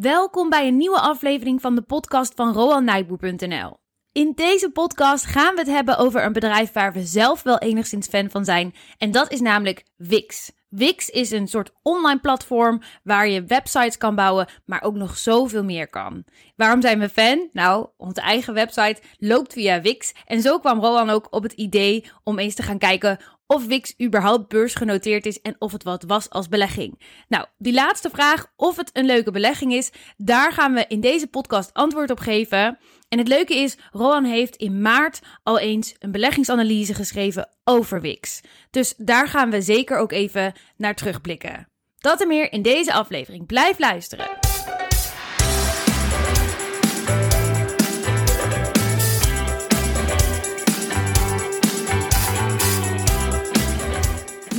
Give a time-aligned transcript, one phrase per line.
[0.00, 3.76] Welkom bij een nieuwe aflevering van de podcast van RoanNijboer.nl.
[4.12, 8.06] In deze podcast gaan we het hebben over een bedrijf waar we zelf wel enigszins
[8.08, 8.74] fan van zijn.
[8.98, 10.52] En dat is namelijk Wix.
[10.68, 15.64] Wix is een soort online platform waar je websites kan bouwen, maar ook nog zoveel
[15.64, 16.24] meer kan.
[16.56, 17.48] Waarom zijn we fan?
[17.52, 20.12] Nou, onze eigen website loopt via Wix.
[20.24, 23.18] En zo kwam Roan ook op het idee om eens te gaan kijken
[23.50, 27.00] of Wix überhaupt beursgenoteerd is en of het wat was als belegging.
[27.28, 31.26] Nou, die laatste vraag, of het een leuke belegging is, daar gaan we in deze
[31.26, 32.78] podcast antwoord op geven.
[33.08, 38.40] En het leuke is, Roan heeft in maart al eens een beleggingsanalyse geschreven over Wix.
[38.70, 41.68] Dus daar gaan we zeker ook even naar terugblikken.
[41.98, 43.46] Dat en meer in deze aflevering.
[43.46, 44.49] Blijf luisteren.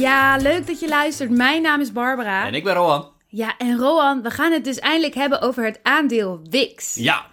[0.01, 1.29] Ja, leuk dat je luistert.
[1.29, 2.45] Mijn naam is Barbara.
[2.45, 3.09] En ik ben Rohan.
[3.27, 6.95] Ja, en Roan, we gaan het dus eindelijk hebben over het aandeel Wix.
[6.95, 7.25] Ja,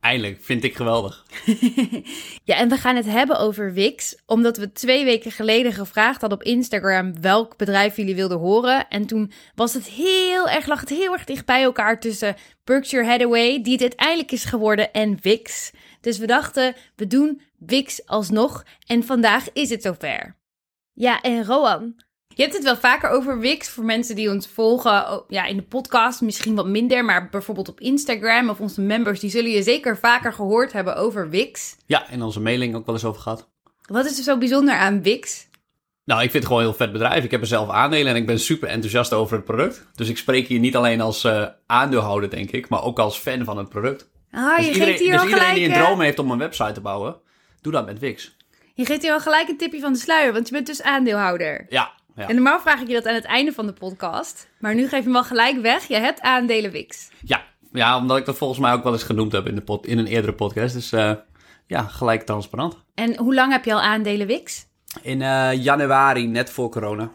[0.00, 0.38] eindelijk.
[0.42, 1.24] Vind ik geweldig.
[2.46, 6.38] Ja, en we gaan het hebben over Wix, omdat we twee weken geleden gevraagd hadden
[6.38, 8.88] op Instagram welk bedrijf jullie wilden horen.
[8.88, 13.06] En toen was het heel erg, lag het heel erg dicht bij elkaar tussen Berkshire
[13.06, 15.72] Hathaway, die het uiteindelijk is geworden, en Wix.
[16.00, 18.64] Dus we dachten, we doen Wix alsnog.
[18.86, 20.36] En vandaag is het zover.
[20.92, 22.03] Ja, en Roan,
[22.34, 25.10] je hebt het wel vaker over Wix voor mensen die ons volgen.
[25.10, 29.20] oh, Ja, in de podcast misschien wat minder, maar bijvoorbeeld op Instagram of onze members,
[29.20, 31.76] die zullen je zeker vaker gehoord hebben over Wix.
[31.86, 33.48] Ja, in onze mailing ook wel eens over gehad.
[33.82, 35.46] Wat is er zo bijzonder aan Wix?
[36.04, 37.24] Nou, ik vind het gewoon een heel vet bedrijf.
[37.24, 39.86] Ik heb er zelf aandelen en ik ben super enthousiast over het product.
[39.94, 43.44] Dus ik spreek hier niet alleen als eh, aandeelhouder, denk ik, maar ook als fan
[43.44, 44.10] van het product.
[44.30, 46.38] Ah, dus je iedereen, hier dus al iedereen gelijk, die een droom heeft om een
[46.38, 47.16] website te bouwen,
[47.60, 48.36] doe dat met Wix.
[48.74, 51.66] je geeft hier al gelijk een tipje van de sluier, want je bent dus aandeelhouder.
[51.68, 52.28] Ja, ja.
[52.28, 54.98] En normaal vraag ik je dat aan het einde van de podcast, maar nu geef
[54.98, 55.88] je hem al gelijk weg.
[55.88, 57.08] Je hebt aandelen Wix.
[57.24, 57.42] ja.
[57.72, 59.98] ja, omdat ik dat volgens mij ook wel eens genoemd heb in, de pod, in
[59.98, 60.74] een eerdere podcast.
[60.74, 61.12] Dus eh,
[61.66, 62.76] ja, gelijk transparant.
[62.94, 64.66] En hoe lang heb je al aandelen Wix?
[65.02, 67.10] In eh, januari, net voor corona.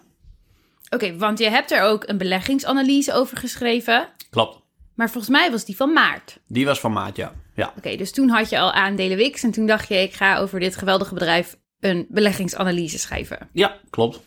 [0.89, 4.61] Oké, want je hebt er ook een beleggingsanalyse over geschreven, Klopt.
[4.95, 6.39] maar volgens mij was die van maart.
[6.47, 7.33] Die was van maart, ja.
[7.55, 10.38] Ja, Oké, dus toen had je al aandelen Wix en toen dacht je, ik ga
[10.38, 13.49] over dit geweldige bedrijf een beleggingsanalyse schrijven.
[13.53, 14.19] ja klopt.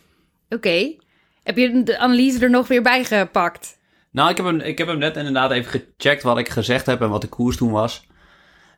[0.53, 0.95] Oké,
[1.43, 3.79] heb je de analyse er nog weer bij gepakt?
[4.11, 7.01] Nou, ik heb, hem, ik heb hem net inderdaad even gecheckt wat ik gezegd heb
[7.01, 8.07] en wat de koers toen was.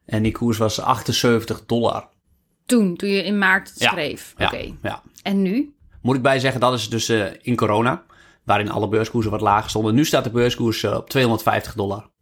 [0.06, 2.08] En die koers was 78 dollar.
[2.66, 4.34] Toen, toen je in maart schreef.
[4.36, 5.02] Ja, Oké, ja.
[5.22, 5.74] en nu?
[6.02, 8.02] Moet ik bij zeggen, dat is dus eh, in corona,
[8.44, 9.94] waarin alle beurskoersen wat lager stonden.
[9.94, 12.12] Nu staat de beurskoers eh, op 250 dollar.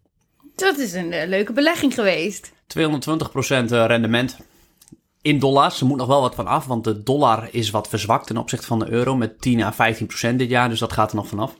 [0.54, 2.52] Dat is een eh, leuke belegging geweest.
[2.52, 2.54] 220%
[3.48, 4.36] eh, rendement
[5.22, 5.80] in dollars.
[5.80, 8.66] Er moet nog wel wat van af, want de dollar is wat verzwakt ten opzichte
[8.66, 9.72] van de euro met 10 à
[10.32, 10.68] 15% dit jaar.
[10.68, 11.54] Dus dat gaat er nog vanaf.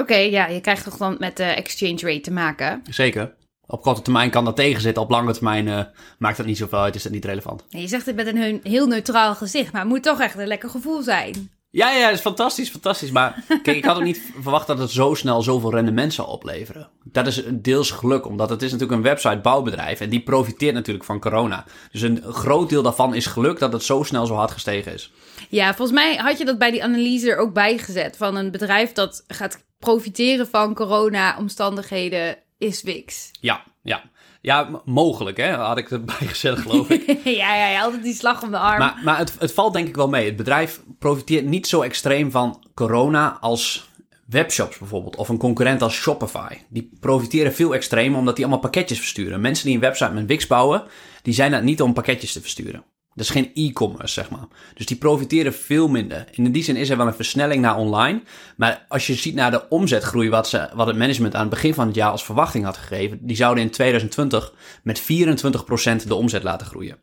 [0.00, 2.82] Oké, ja, je krijgt toch dan met de exchange rate te maken.
[2.90, 3.34] Zeker.
[3.66, 5.02] Op korte termijn kan dat tegenzitten.
[5.02, 5.84] Op lange termijn eh,
[6.18, 7.64] maakt dat niet zoveel uit, is dat niet relevant.
[7.68, 10.46] Je zegt het met een heel- heel neutraal gezicht, maar het moet toch echt een
[10.46, 11.50] lekker gevoel zijn.
[11.72, 13.10] Ja, ja, is fantastisch, fantastisch.
[13.10, 16.88] Maar kijk, ik had ook niet verwacht dat het zo snel zoveel rendement zou opleveren.
[17.04, 21.04] Dat is deels geluk, omdat het is natuurlijk een website bouwbedrijf en die profiteert natuurlijk
[21.04, 21.64] van corona.
[21.92, 25.12] Dus een groot deel daarvan is geluk dat het zo snel zo hard gestegen is.
[25.48, 28.16] Ja, volgens mij had je dat bij die analyse er ook bij gezet.
[28.16, 33.30] Van een bedrijf dat gaat profiteren van corona-omstandigheden is Wix.
[33.40, 34.02] Ja, ja.
[34.42, 37.06] Ja, mogelijk hè, had ik erbij gezet geloof ik.
[37.24, 38.78] ja, ja, ja, altijd die slag om de arm.
[38.78, 40.26] Maar, maar het, het valt denk ik wel mee.
[40.26, 43.90] Het bedrijf profiteert niet zo extreem van corona als
[44.26, 45.16] webshops bijvoorbeeld.
[45.16, 46.56] Of een concurrent als Shopify.
[46.68, 49.40] Die profiteren veel extremer omdat die allemaal pakketjes versturen.
[49.40, 50.82] Mensen die een website met Wix bouwen,
[51.22, 52.84] die zijn dat niet om pakketjes te versturen.
[53.14, 54.46] Dat is geen e-commerce, zeg maar.
[54.74, 56.28] Dus die profiteren veel minder.
[56.30, 58.22] In die zin is er wel een versnelling naar online.
[58.56, 61.74] Maar als je ziet naar de omzetgroei wat, ze, wat het management aan het begin
[61.74, 65.04] van het jaar als verwachting had gegeven, die zouden in 2020 met 24%
[66.06, 66.98] de omzet laten groeien.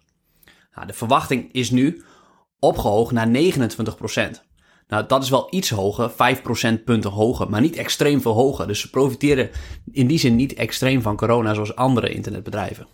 [0.75, 2.03] Nou, de verwachting is nu
[2.59, 4.47] opgehoogd naar 29%.
[4.87, 8.67] Nou, dat is wel iets hoger, 5 procentpunten hoger, maar niet extreem veel hoger.
[8.67, 9.49] Dus ze profiteren
[9.91, 12.87] in die zin niet extreem van corona zoals andere internetbedrijven.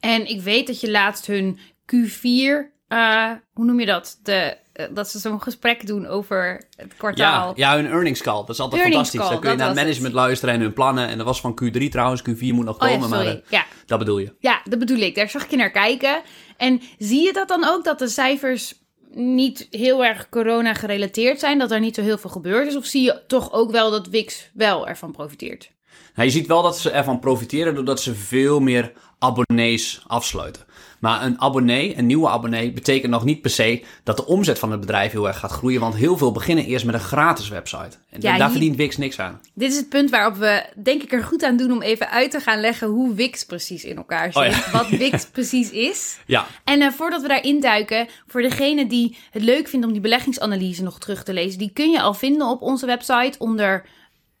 [0.00, 1.58] En ik weet dat je laatst hun
[1.94, 4.18] Q4, eh, hoe noem je dat?
[4.22, 7.52] De, eh, dat ze zo'n gesprek doen over het kwartaal.
[7.56, 9.20] Ja, ja, hun earnings call, dat is altijd Earnings fantastisch.
[9.20, 11.08] call, Dan kun je naar management luisteren en hun plannen.
[11.08, 13.64] En dat was van Q3 trouwens, Q4 moet nog Oh ja, komen, maar eh, Ja.
[13.86, 14.34] dat bedoel je.
[14.38, 15.14] ja, dat bedoel ik.
[15.14, 16.22] Daar zag ik je naar kijken.
[16.56, 18.74] En zie je dat dan ook, dat de cijfers
[19.10, 21.58] niet heel erg corona gerelateerd zijn?
[21.58, 22.76] Dat er niet zo heel veel gebeurd is?
[22.76, 25.70] Of zie je toch ook wel dat Wix wel ervan profiteert?
[26.14, 30.64] Nou, je ziet wel dat ze ervan profiteren doordat ze veel meer abonnees afsluiten.
[30.98, 34.70] Maar een abonnee, een nieuwe abonnee, betekent nog niet per se dat de omzet van
[34.70, 35.80] het bedrijf heel erg gaat groeien.
[35.80, 37.96] Want heel veel beginnen eerst met een gratis website.
[38.10, 39.40] En Ja, daar verdient Wix niks aan.
[39.54, 42.30] Dit is het punt waarop we denk ik er goed aan doen om even uit
[42.30, 44.42] te gaan leggen hoe Wix precies in elkaar zit.
[44.42, 44.70] Oh ja.
[44.72, 46.18] Wat Wix precies is.
[46.26, 50.00] Ja, En eh, voordat we daarin duiken, voor degene die het leuk vindt om die
[50.00, 53.84] beleggingsanalyse nog terug te lezen, die kun je al vinden op onze website onder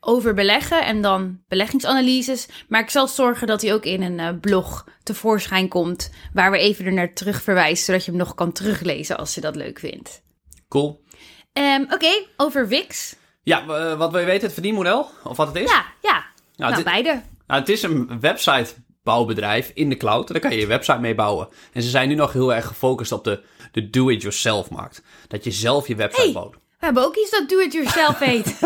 [0.06, 2.48] over beleggen en dan beleggingsanalyses.
[2.68, 6.58] Maar ik zal zorgen dat hij ook in een eh, blog tevoorschijn komt, waar we
[6.58, 9.78] even er naar terug verwijzen, zodat je hem nog kan teruglezen als je dat leuk
[9.78, 10.22] vindt.
[10.68, 11.04] cool.
[11.52, 13.16] Ehm, Oké, over Wix.
[13.42, 15.10] Ja, eh, wat wil je weten, het verdienmodel?
[15.24, 15.70] Of wat het is?
[15.70, 16.24] Ja, ja.
[16.56, 17.22] Nou, beide.
[17.46, 20.28] Nou, het is een websitebouwbedrijf in de cloud.
[20.28, 21.48] Daar kan je je website mee bouwen.
[21.72, 23.42] En ze zijn nu nog heel erg gefocust op de,
[23.72, 25.02] de do-it-yourself markt.
[25.28, 26.32] Dat je zelf je website Hey.
[26.32, 26.56] bouwt.
[26.78, 28.58] We hebben ook iets dat do-it-yourself heet.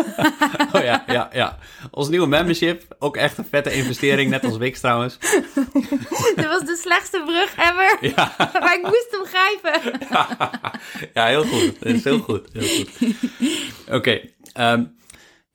[0.73, 1.57] Oh ja, ja, ja.
[1.91, 2.95] Ons nieuwe membership.
[2.99, 5.17] Ook echt een vette investering, net als Wix trouwens.
[6.35, 7.97] Dit was de slechtste brug ever.
[8.15, 9.99] Ja, Maar ik moest hem grijpen.
[11.13, 11.79] ja heel goed.
[11.79, 12.47] Dat is heel goed.
[12.53, 13.13] Heel goed.
[13.89, 14.21] Oké.
[14.53, 14.83] ehm,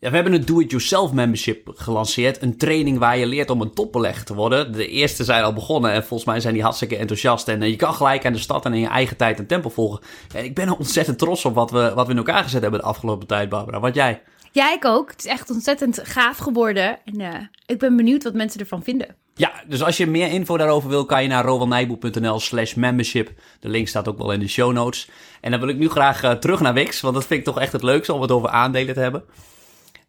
[0.07, 2.43] ja, we hebben een do-it-yourself membership gelanceerd.
[2.43, 4.73] Een training waar je leert om een topbelegger te worden.
[4.73, 7.49] De eerste zijn al begonnen en volgens mij zijn die hartstikke enthousiast.
[7.49, 9.69] En eh, je kan gelijk aan de stad en in je eigen tijd en tempo
[9.69, 10.01] volgen.
[10.35, 12.81] En ik ben er ontzettend trots op wat we, wat we in elkaar gezet hebben
[12.81, 13.81] de afgelopen tijd, Barbara.
[13.81, 14.23] Wat jij?
[14.53, 15.11] Ja, ik ook.
[15.11, 16.99] Het is echt ontzettend gaaf geworden.
[17.05, 19.15] En eh, ik ben benieuwd wat mensen ervan vinden.
[19.35, 23.31] Ja, dus als je meer info daarover wil, kan je naar rowanijboe.nl slash membership.
[23.61, 25.09] De link staat ook wel in de show notes.
[25.41, 27.61] En dan wil ik nu graag eh, terug naar Wix, want dat vind ik toch
[27.61, 29.25] echt het leukste om het over aandelen te hebben.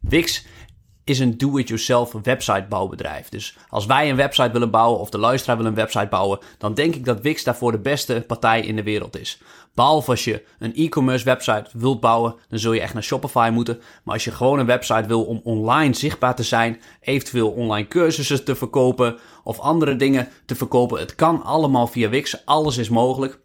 [0.00, 0.46] Wix
[1.04, 3.28] is een do-it-yourself websitebouwbedrijf.
[3.28, 6.74] Dus als wij een website willen bouwen of de luisteraar wil een website bouwen, dan
[6.74, 9.40] denk ik dat Wix daarvoor de beste partij in de wereld is.
[9.74, 13.80] Behalve als je een e-commerce website wilt bouwen, dan zul je echt naar Shopify moeten.
[14.04, 18.44] Maar als je gewoon een website wil om online zichtbaar te zijn, eventueel online cursussen
[18.44, 22.44] te verkopen of andere dingen te verkopen, het kan allemaal via Wix.
[22.44, 23.40] Alles is mogelijk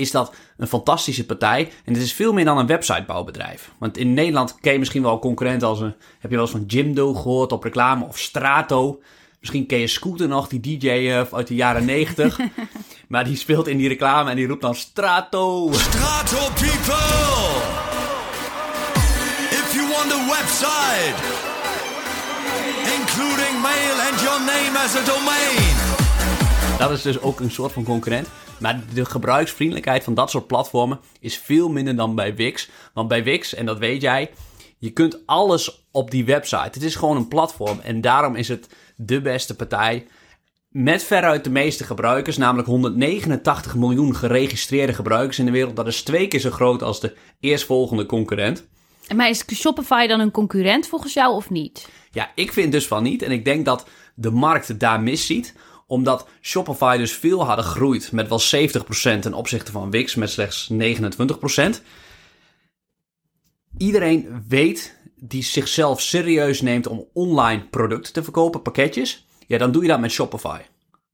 [0.00, 1.70] is dat een fantastische partij.
[1.84, 3.70] En het is veel meer dan een websitebouwbedrijf.
[3.78, 5.94] Want in Nederland ken je misschien wel concurrenten als een...
[6.18, 9.00] Heb je wel eens van Jimdo gehoord op reclame of Strato?
[9.40, 12.38] Misschien ken je Scooter nog, die DJ eh, uit de jaren 90.
[13.08, 15.72] maar die speelt in die reclame en die roept dan Strato.
[15.72, 17.78] Strato people!
[19.50, 21.16] If you want a website,
[22.96, 25.79] including mail and your name as a domain,
[26.80, 28.28] Dat is dus ook een soort van concurrent.
[28.58, 32.70] Maar de gebruiksvriendelijkheid van dat soort platformen is veel minder dan bij Wix.
[32.94, 34.30] Want bij Wix, en dat weet jij,
[34.78, 36.70] je kunt alles op die website.
[36.72, 40.06] Het is gewoon een platform en daarom is het de beste partij.
[40.68, 45.76] Met veruit de meeste gebruikers, namelijk 189 miljoen geregistreerde gebruikers in de wereld.
[45.76, 48.68] Dat is twee keer zo groot als de eerstvolgende concurrent.
[49.08, 51.88] En maar is Shopify dan een concurrent volgens jou of niet?
[52.10, 53.22] Ja, ik vind dus van niet.
[53.22, 55.54] En ik denk dat de markt daar mis ziet.
[55.90, 58.12] Omdat Shopify dus veel harder groeit.
[58.12, 60.76] Met wel 70% ten opzichte van Wix met slechts 29%.
[63.78, 69.26] Iedereen weet die zichzelf serieus neemt om online producten te verkopen, pakketjes.
[69.46, 70.60] Ja, dan doe je dat met Shopify.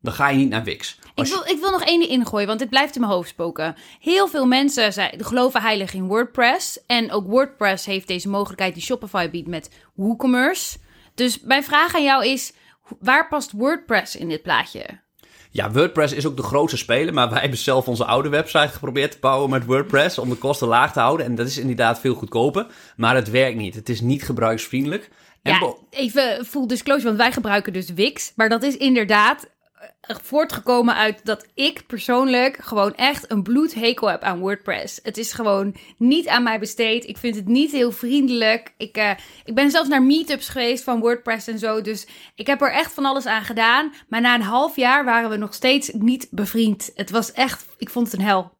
[0.00, 0.98] Dan ga je niet naar Wix.
[1.14, 3.76] Ik wil, ik wil nog één ding ingooien, want dit blijft in mijn hoofd spoken.
[4.00, 6.80] Heel veel mensen zijn, geloven heilig in WordPress.
[6.86, 10.78] En ook WordPress heeft deze mogelijkheid die Shopify biedt met WooCommerce.
[11.14, 12.52] Dus mijn vraag aan jou is,
[13.00, 15.04] waar past WordPress in dit plaatje?
[15.50, 19.10] Ja, WordPress is ook de grootste speler, maar wij hebben zelf onze oude website geprobeerd
[19.10, 21.26] te bouwen met WordPress om de kosten laag te houden.
[21.26, 22.66] En dat is inderdaad veel goedkoper,
[22.96, 23.74] maar het werkt niet.
[23.74, 25.10] Het is niet gebruiksvriendelijk.
[25.42, 28.32] En Ja, even full disclosure, want wij gebruiken dus Wix.
[28.36, 29.46] Maar dat is inderdaad
[30.00, 35.00] voortgekomen uit dat ik persoonlijk gewoon echt een bloedhekel heb aan WordPress.
[35.02, 37.08] Het is gewoon niet aan mij besteed.
[37.08, 38.74] Ik vind het niet heel vriendelijk.
[38.76, 39.10] Ik, eh,
[39.44, 41.80] ik ben zelfs naar meetups geweest van WordPress en zo.
[41.80, 43.92] Dus ik heb er echt van alles aan gedaan.
[44.08, 46.90] Maar na een half jaar waren we nog steeds niet bevriend.
[46.94, 48.54] Het was echt, ik vond het een hel.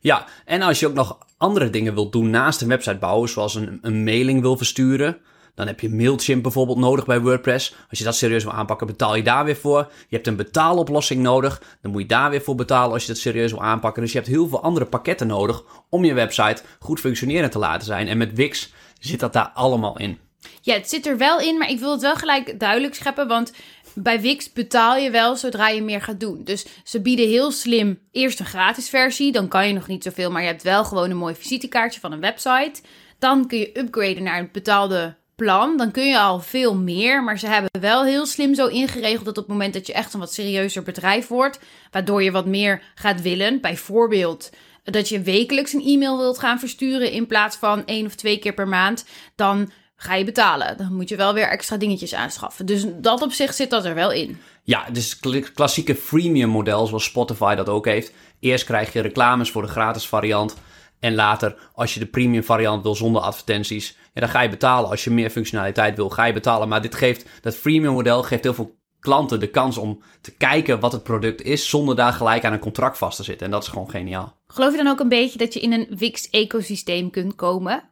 [0.00, 3.54] Ja, en als je ook nog andere dingen wilt doen naast een website bouwen, zoals
[3.54, 5.20] een, een mailing wil versturen,
[5.64, 7.74] dan heb je Mailchimp bijvoorbeeld nodig bij WordPress.
[7.90, 9.92] Als je dat serieus wil aanpakken, betaal je daar weer voor.
[10.08, 13.18] Je hebt een betaaloplossing nodig, dan moet je daar weer voor betalen als je dat
[13.20, 14.02] serieus wil aanpakken.
[14.02, 17.86] Dus je hebt heel veel andere pakketten nodig om je website goed functionerend te laten
[17.86, 18.08] zijn.
[18.08, 20.18] En met Wix zit dat daar allemaal in.
[20.60, 23.28] Ja, het zit er wel in, maar ik wil het wel gelijk duidelijk scheppen.
[23.28, 23.52] Want
[23.94, 26.44] bij Wix betaal je wel zodra je meer gaat doen.
[26.44, 29.32] Dus ze bieden heel slim eerst een gratis versie.
[29.32, 32.12] Dan kan je nog niet zoveel, maar je hebt wel gewoon een mooi visitekaartje van
[32.12, 32.80] een website.
[33.18, 35.76] Dan kun je upgraden naar een betaalde plan.
[35.76, 37.24] Dan kun je al veel meer.
[37.24, 40.14] Maar ze hebben wel heel slim zo ingeregeld dat op het moment dat je echt
[40.14, 41.58] een wat serieuzer bedrijf wordt,
[41.90, 43.60] waardoor je wat meer gaat willen.
[43.60, 44.50] Bijvoorbeeld
[44.84, 48.54] dat je wekelijks een e-mail wilt gaan versturen in plaats van één of twee keer
[48.54, 49.04] per maand.
[49.36, 50.76] Dan ga je betalen.
[50.76, 52.66] Dan moet je wel weer extra dingetjes aanschaffen.
[52.66, 54.38] Dus dat op zich zit dat er wel in.
[54.62, 58.12] Ja, dus kla- klassieke freemium model zoals Spotify dat ook heeft.
[58.40, 60.54] Eerst krijg je reclames voor de gratis variant.
[61.02, 64.90] En later, als je de premium variant wil zonder advertenties, ja, dan ga je betalen.
[64.90, 66.68] Als je meer functionaliteit wil, ga je betalen.
[66.68, 70.80] Maar dit geeft, dat freemium model geeft heel veel klanten de kans om te kijken
[70.80, 73.46] wat het product is, zonder daar gelijk aan een contract vast te zitten.
[73.46, 74.36] En dat is gewoon geniaal.
[74.46, 77.82] Geloof je dan ook een beetje dat je in een Wix-ecosysteem kunt komen?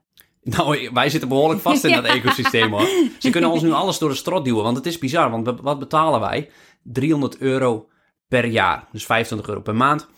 [0.42, 2.12] Nou, wij zitten behoorlijk vast in dat Ja.
[2.14, 2.88] ecosysteem hoor.
[3.18, 5.30] Ze kunnen ons nu alles door de strot duwen, want het is bizar.
[5.30, 6.50] Want wat betalen wij?
[6.82, 7.88] 300 euro
[8.28, 10.08] per jaar, dus 25 euro per maand.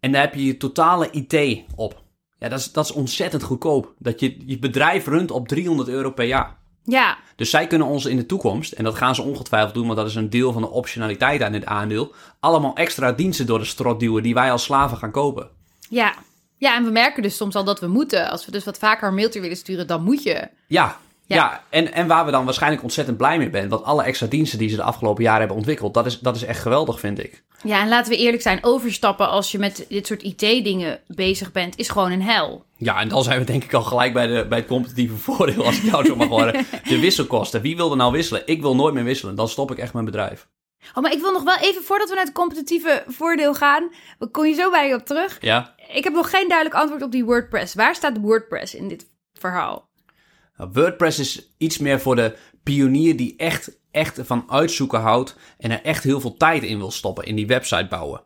[0.00, 2.02] En daar heb je je totale IT op.
[2.40, 3.92] Ja, dat is, dat is ontzettend goedkoop.
[3.98, 6.58] Dat je je bedrijf runt op 300 euro per jaar.
[6.84, 9.98] Ja, Dus zij kunnen ons in de toekomst, en dat gaan ze ongetwijfeld doen, want
[9.98, 13.64] dat is een deel van de optionaliteit aan dit aandeel, allemaal extra diensten door de
[13.64, 15.48] strot duwen die wij als slaven gaan kopen.
[15.88, 16.14] ja.
[16.56, 18.30] Ja, en we merken dus soms al dat we moeten.
[18.30, 20.32] Als we dus wat vaker een mailtje willen sturen, dan moet je.
[20.66, 21.36] Ja, Ja.
[21.36, 21.62] ja.
[21.68, 23.68] en, en waar we dan waarschijnlijk ontzettend blij mee zijn.
[23.68, 26.44] Want alle extra diensten die ze de afgelopen jaren hebben ontwikkeld, dat is, dat is
[26.44, 27.42] echt geweldig, vind ik.
[27.62, 31.76] Ja, en laten we eerlijk zijn, overstappen als je met dit soort IT-dingen bezig bent,
[31.76, 32.64] is gewoon een hel.
[32.76, 35.64] Ja, en dan zijn we denk ik al gelijk bij, de, bij het competitieve voordeel,
[35.64, 36.66] als ik jou zo mag horen.
[36.84, 37.60] De wisselkosten.
[37.60, 38.42] Wie wil er nou wisselen?
[38.44, 39.34] Ik wil nooit meer wisselen.
[39.34, 40.48] Dan stop ik echt mijn bedrijf.
[40.94, 43.90] Oh, maar ik wil nog wel even, voordat we naar het competitieve voordeel gaan,
[44.30, 45.38] kom je zo bij je op terug.
[45.40, 45.74] Ja?
[45.92, 47.74] Ik heb nog geen duidelijk antwoord op die WordPress.
[47.74, 49.88] Waar staat WordPress in dit verhaal?
[50.56, 55.70] Nou, WordPress is iets meer voor de pionier die echt, echt van uitzoeken houdt en
[55.70, 58.22] er echt heel veel tijd in wil stoppen in die website bouwen.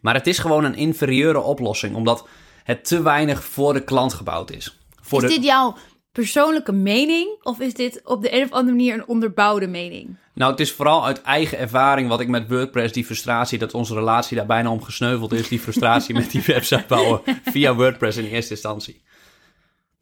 [0.00, 2.26] Maar het is gewoon een inferieure oplossing, omdat
[2.64, 4.78] het te weinig voor de klant gebouwd is.
[5.00, 5.34] Voor Is de...
[5.34, 5.76] dit jouw
[6.12, 10.16] persoonlijke mening of is dit op de een of andere manier een onderbouwde mening?
[10.34, 13.94] Nou, het is vooral uit eigen ervaring wat ik met WordPress, die frustratie dat onze
[13.94, 18.24] relatie daar bijna om gesneuveld is, die frustratie met die website bouwen via WordPress in
[18.24, 19.02] eerste instantie.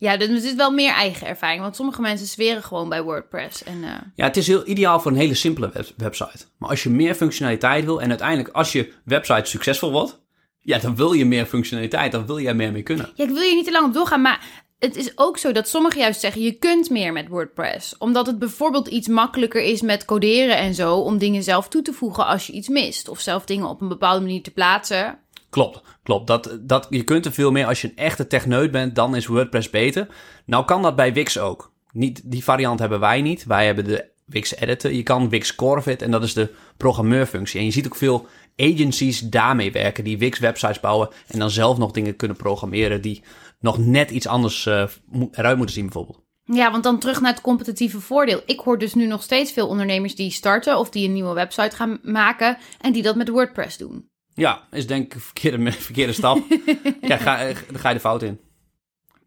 [0.03, 3.65] Ja, dus het is wel meer eigen ervaring, want sommige mensen zweren gewoon bij WordPress.
[3.65, 6.45] En, eh, Ja, het is heel ideaal voor een hele simpele web- website.
[6.59, 10.21] Maar als je meer functionaliteit wil en uiteindelijk als je website succesvol wordt,
[10.61, 13.11] ja, dan wil je meer functionaliteit, dan wil je er meer mee kunnen.
[13.15, 14.45] Ja, ik wil je niet te lang op doorgaan, maar
[14.79, 17.99] het is ook zo dat sommigen juist zeggen: je kunt meer met WordPress.
[17.99, 21.93] Omdat het bijvoorbeeld iets makkelijker is met coderen en zo, om dingen zelf toe te
[21.93, 23.09] voegen als je iets mist.
[23.09, 25.19] Of zelf dingen op een bepaalde manier te plaatsen.
[25.53, 26.27] Klopt, klopt.
[26.27, 29.27] Dat, dat, je kunt er veel meer als je een echte techneut bent, dan is
[29.27, 30.07] WordPress beter.
[30.47, 31.73] Nou kan dat bij Wix ook.
[31.93, 33.45] Niet, die variant hebben wij niet.
[33.45, 34.93] Wij hebben de Wix Editor.
[34.93, 37.59] Je kan Wix Corvid en dat is de programmeurfunctie.
[37.59, 41.79] En je ziet ook veel agencies daarmee werken, die Wix websites bouwen en dan zelf
[41.79, 43.23] nog dingen kunnen programmeren die
[43.61, 44.89] nog net iets anders eh,
[45.31, 46.21] eruit moeten zien bijvoorbeeld.
[46.45, 48.41] Ja, want dan terug naar het competitieve voordeel.
[48.47, 51.77] Ik hoor dus nu nog steeds veel ondernemers die starten of die een nieuwe website
[51.77, 54.11] gaan maken en die dat met WordPress doen.
[54.35, 56.39] Ja, is denk ik een verkeerde, verkeerde stap.
[57.01, 58.41] ja, ga, eh, dan ga je de fout in.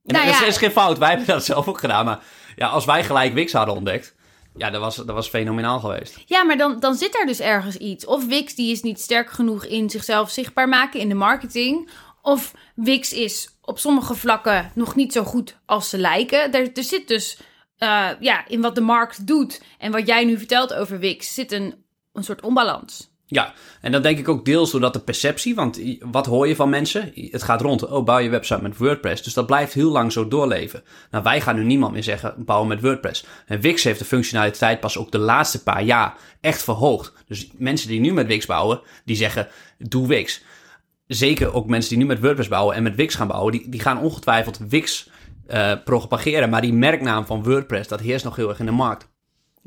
[0.05, 0.45] En Nou dat is, ja.
[0.45, 2.05] is geen fout, wij hebben dat zelf ook gedaan.
[2.05, 2.23] Maar
[2.55, 4.15] ja, als wij gelijk Wix hadden ontdekt,
[4.57, 6.17] ja, dat was, dat was fenomenaal geweest.
[6.25, 8.05] Ja, maar dan, dan zit er dus ergens iets.
[8.05, 11.89] Of Wix die is niet sterk genoeg in zichzelf zichtbaar maken in de marketing.
[12.21, 16.53] Of Wix is op sommige vlakken nog niet zo goed als ze lijken.
[16.53, 17.37] Er, er zit dus
[17.77, 21.51] eh, ja, in wat de markt doet en wat jij nu vertelt over Wix, zit
[21.51, 23.14] een, een soort onbalans.
[23.27, 26.69] Ja, en dat denk ik ook deels doordat de perceptie, want wat hoor je van
[26.69, 27.11] mensen?
[27.13, 29.23] Het gaat rond, oh, bouw je website met WordPress.
[29.23, 30.83] Dus dat blijft heel lang zo doorleven.
[31.11, 33.25] Nou, wij gaan nu niemand meer zeggen, bouwen met WordPress.
[33.45, 37.13] En Wix heeft de functionaliteit pas ook de laatste paar jaar echt verhoogd.
[37.27, 40.43] Dus mensen die nu met Wix bouwen, die zeggen, doe Wix.
[41.07, 43.79] Zeker ook mensen die nu met WordPress bouwen en met Wix gaan bouwen, die, die
[43.79, 45.09] gaan ongetwijfeld Wix
[45.47, 46.49] eh, propageren.
[46.49, 49.13] Maar die merknaam van WordPress, dat heerst nog heel erg in de markt.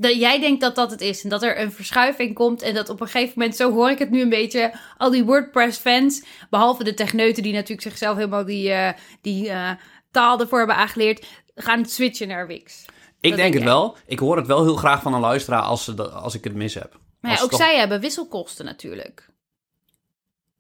[0.00, 2.88] Dat jij denkt dat dat het is en dat er een verschuiving komt en dat
[2.88, 6.85] op een gegeven moment, zo hoor ik het nu een beetje, al die WordPress-fans, behalve
[6.85, 9.71] de techneuten die natuurlijk zichzelf helemaal die, eh, die eh,
[10.11, 12.85] taal ervoor hebben aangeleerd, gaan switchen naar Wix.
[12.85, 12.90] Ik
[13.21, 13.97] denk denk het wel.
[14.07, 16.75] Ik hoor het wel heel graag van een luisteraar als, ze als ik het mis
[16.75, 16.99] heb.
[17.21, 19.31] Maar ja, ook toch- zij hebben wisselkosten natuurlijk.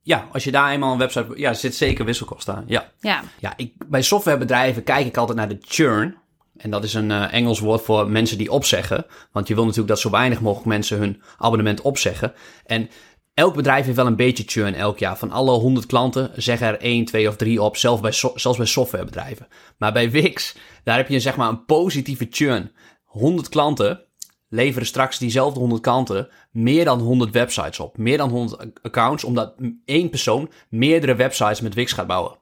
[0.02, 1.26] Ja, als je daar eenmaal een website...
[1.34, 2.64] Ja, zit zeker wisselkosten aan.
[2.66, 6.16] Ja, Ja, ja ik, bij softwarebedrijven kijk ik altijd naar de churn.
[6.58, 9.06] En dat is een eh, Engels woord voor mensen die opzeggen.
[9.32, 12.32] Want je wil natuurlijk dat zo weinig mogelijk mensen hun abonnement opzeggen.
[12.66, 12.88] En
[13.34, 15.18] elk bedrijf heeft wel een beetje churn elk jaar.
[15.18, 17.76] Van alle 100 klanten zeggen er 1, 2 of 3 op.
[17.76, 19.48] Zelfs bij, zelfs bij softwarebedrijven.
[19.78, 22.72] Maar bij Wix, daar heb je zeg maar een positieve churn.
[23.04, 24.02] 100 klanten
[24.48, 27.96] leveren straks diezelfde 100 klanten meer dan 100 websites op.
[27.98, 32.36] Meer dan 100 ac- accounts, omdat één persoon meerdere websites met Wix gaat bouwen.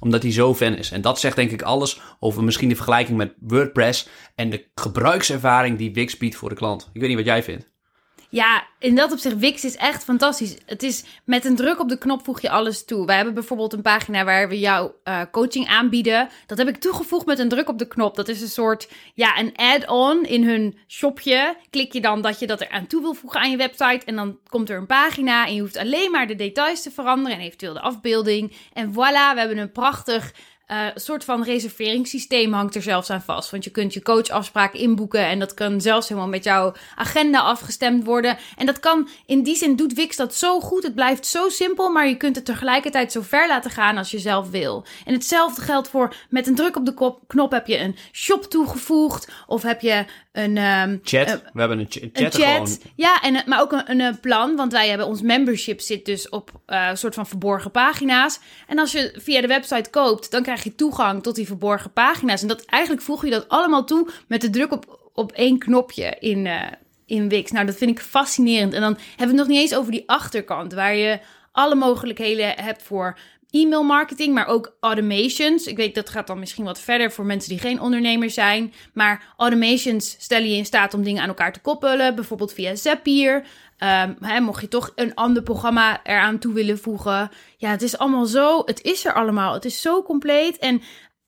[0.00, 0.90] Omdat hij zo fan is.
[0.90, 5.78] En dat zegt denk ik alles over misschien de vergelijking met WordPress en de gebruikservaring
[5.78, 6.90] die Wix biedt voor de klant.
[6.92, 7.71] Ik weet niet wat jij vindt.
[8.32, 10.56] Ja, in dat opzicht, Wix is echt fantastisch.
[10.66, 13.06] Het is met een druk op de knop voeg je alles toe.
[13.06, 16.28] Wij hebben bijvoorbeeld een pagina waar we jou eh, coaching aanbieden.
[16.46, 18.16] Dat heb ik toegevoegd met een druk op de knop.
[18.16, 21.56] Dat is een soort, ja, een add-on in hun shopje.
[21.70, 24.02] Klik je dan dat je dat er aan toe wil voegen aan je website.
[24.04, 27.38] En dan komt er een pagina en je hoeft alleen maar de details te veranderen.
[27.38, 28.56] En eventueel de afbeelding.
[28.72, 30.32] En voilà, we hebben een prachtig
[30.66, 33.50] eh, soort van reserveringssysteem hangt er zelfs aan vast.
[33.50, 38.04] Want je kunt je coachafspraak inboeken en dat kan zelfs helemaal met jouw agenda afgestemd
[38.04, 38.38] worden.
[38.56, 40.82] En dat kan, in die zin doet Wix dat zo goed.
[40.82, 44.18] Het blijft zo simpel, maar je kunt het tegelijkertijd zo ver laten gaan als je
[44.18, 44.84] zelf wil.
[45.04, 49.28] En hetzelfde geldt voor, met een druk op de knop heb je een shop toegevoegd.
[49.46, 50.56] Of heb je een...
[50.56, 51.42] ehm, Chat.
[51.52, 52.34] we hebben een ch- een chat.
[52.34, 54.56] Gewoon, Ja, en, eh, maar ook een, een, eh, plan.
[54.56, 58.40] Want wij hebben ons membership zit dus op eh, een soort van verborgen pagina's.
[58.66, 62.42] En als je via de website koopt, dan krijg je toegang tot die verborgen pagina's.
[62.42, 66.16] En dat eigenlijk voeg je dat allemaal toe met de druk op, op één knopje
[66.20, 66.48] in,
[67.06, 67.50] in Wix.
[67.50, 68.74] Nou, dat vind ik fascinerend.
[68.74, 71.18] En dan hebben we het nog niet eens over die achterkant, waar je
[71.52, 73.18] alle mogelijkheden hebt voor
[73.52, 75.66] e-mail marketing, maar ook automations.
[75.66, 78.72] Ik weet dat gaat dan misschien wat verder voor mensen die geen ondernemer zijn.
[78.94, 83.44] Maar automations stellen je in staat om dingen aan elkaar te koppelen, bijvoorbeeld via Zapier.
[83.78, 87.30] Ehm, hè, mocht je toch een ander programma eraan toe willen voegen.
[87.56, 88.62] Ja, het is allemaal zo.
[88.64, 89.54] Het is er allemaal.
[89.54, 90.58] Het is zo compleet.
[90.58, 90.82] En,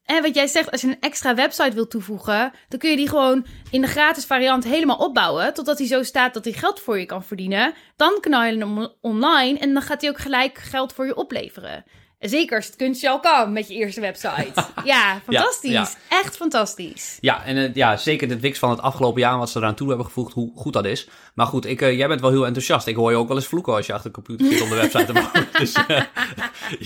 [0.04, 3.08] en wat jij zegt, als je een extra website wilt toevoegen, dan kun je die
[3.08, 5.54] gewoon in de gratis variant helemaal opbouwen.
[5.54, 7.74] Totdat hij zo staat dat hij geld voor je kan verdienen.
[7.96, 11.84] Dan knal je hem online en dan gaat hij ook gelijk geld voor je opleveren.
[12.28, 14.52] Zeker als het kunstje al kan met je eerste website.
[14.84, 15.70] Ja, fantastisch.
[15.70, 15.88] ja.
[16.08, 17.18] Echt fantastisch.
[17.20, 19.88] Ja, en eh, ja, zeker dit Wix van het afgelopen jaar, wat ze eraan toe
[19.88, 21.08] hebben gevoegd, hoe goed dat is.
[21.34, 22.86] Maar goed, ik, eh, jij bent wel heel enthousiast.
[22.86, 24.74] Ik hoor je ook wel eens vloeken als je achter de computer zit om de
[24.74, 25.48] website te bouwen.
[25.58, 25.86] dus eh,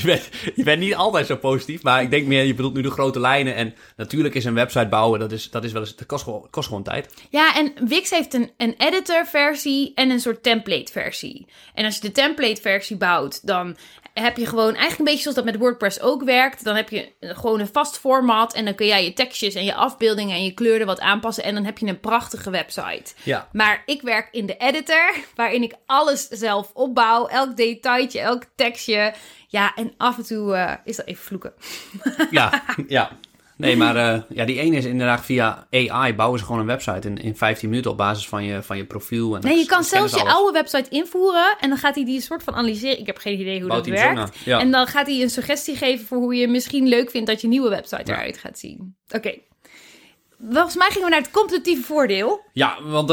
[0.00, 2.83] je, bent, je bent niet altijd zo positief, maar ik denk meer, je bedoelt nu
[2.83, 3.54] de grote lijnen.
[3.54, 6.47] En natuurlijk is een website bouwen, dat, is, dat, is wel eens, dat kost, gewoon,
[6.50, 7.14] kost gewoon tijd.
[7.30, 11.47] Ja, en Wix heeft een, een editor-versie en een soort template-versie.
[11.75, 13.76] En als je de template-versie bouwt, dan
[14.22, 16.64] heb je gewoon eigenlijk een beetje zoals dat met WordPress ook werkt.
[16.64, 19.75] Dan heb je gewoon een vast format en dan kun jij je tekstjes en je
[19.75, 21.44] afbeeldingen en je kleuren wat aanpassen.
[21.44, 23.14] En dan heb je een prachtige website.
[23.22, 23.48] Ja.
[23.52, 27.26] Maar ik werk in de editor, waarin ik alles zelf opbouw.
[27.26, 29.14] Elk detailtje, elk tekstje.
[29.48, 31.52] Ja, en af en toe eh, is dat even vloeken.
[32.30, 33.10] Ja, ja.
[33.58, 37.08] Nee, maar eh, ja, die ene is inderdaad via AI bouwen ze gewoon een website
[37.08, 39.34] in, in 15 minuten op basis van je, van je profiel.
[39.36, 40.34] En Nee, je kan zelfs ze je alles.
[40.34, 42.98] oude website invoeren en dan gaat hij die een soort van analyseren.
[42.98, 44.36] Ik heb geen idee hoe Bouwt dat werkt.
[44.44, 44.60] ja.
[44.60, 47.48] En dan gaat hij een suggestie geven voor hoe je misschien leuk vindt dat je
[47.48, 48.16] nieuwe website Ja.
[48.18, 48.96] eruit gaat zien.
[49.11, 49.35] Oké.
[50.50, 52.40] Volgens mij gingen we naar het competitieve voordeel.
[52.52, 53.11] Ja, want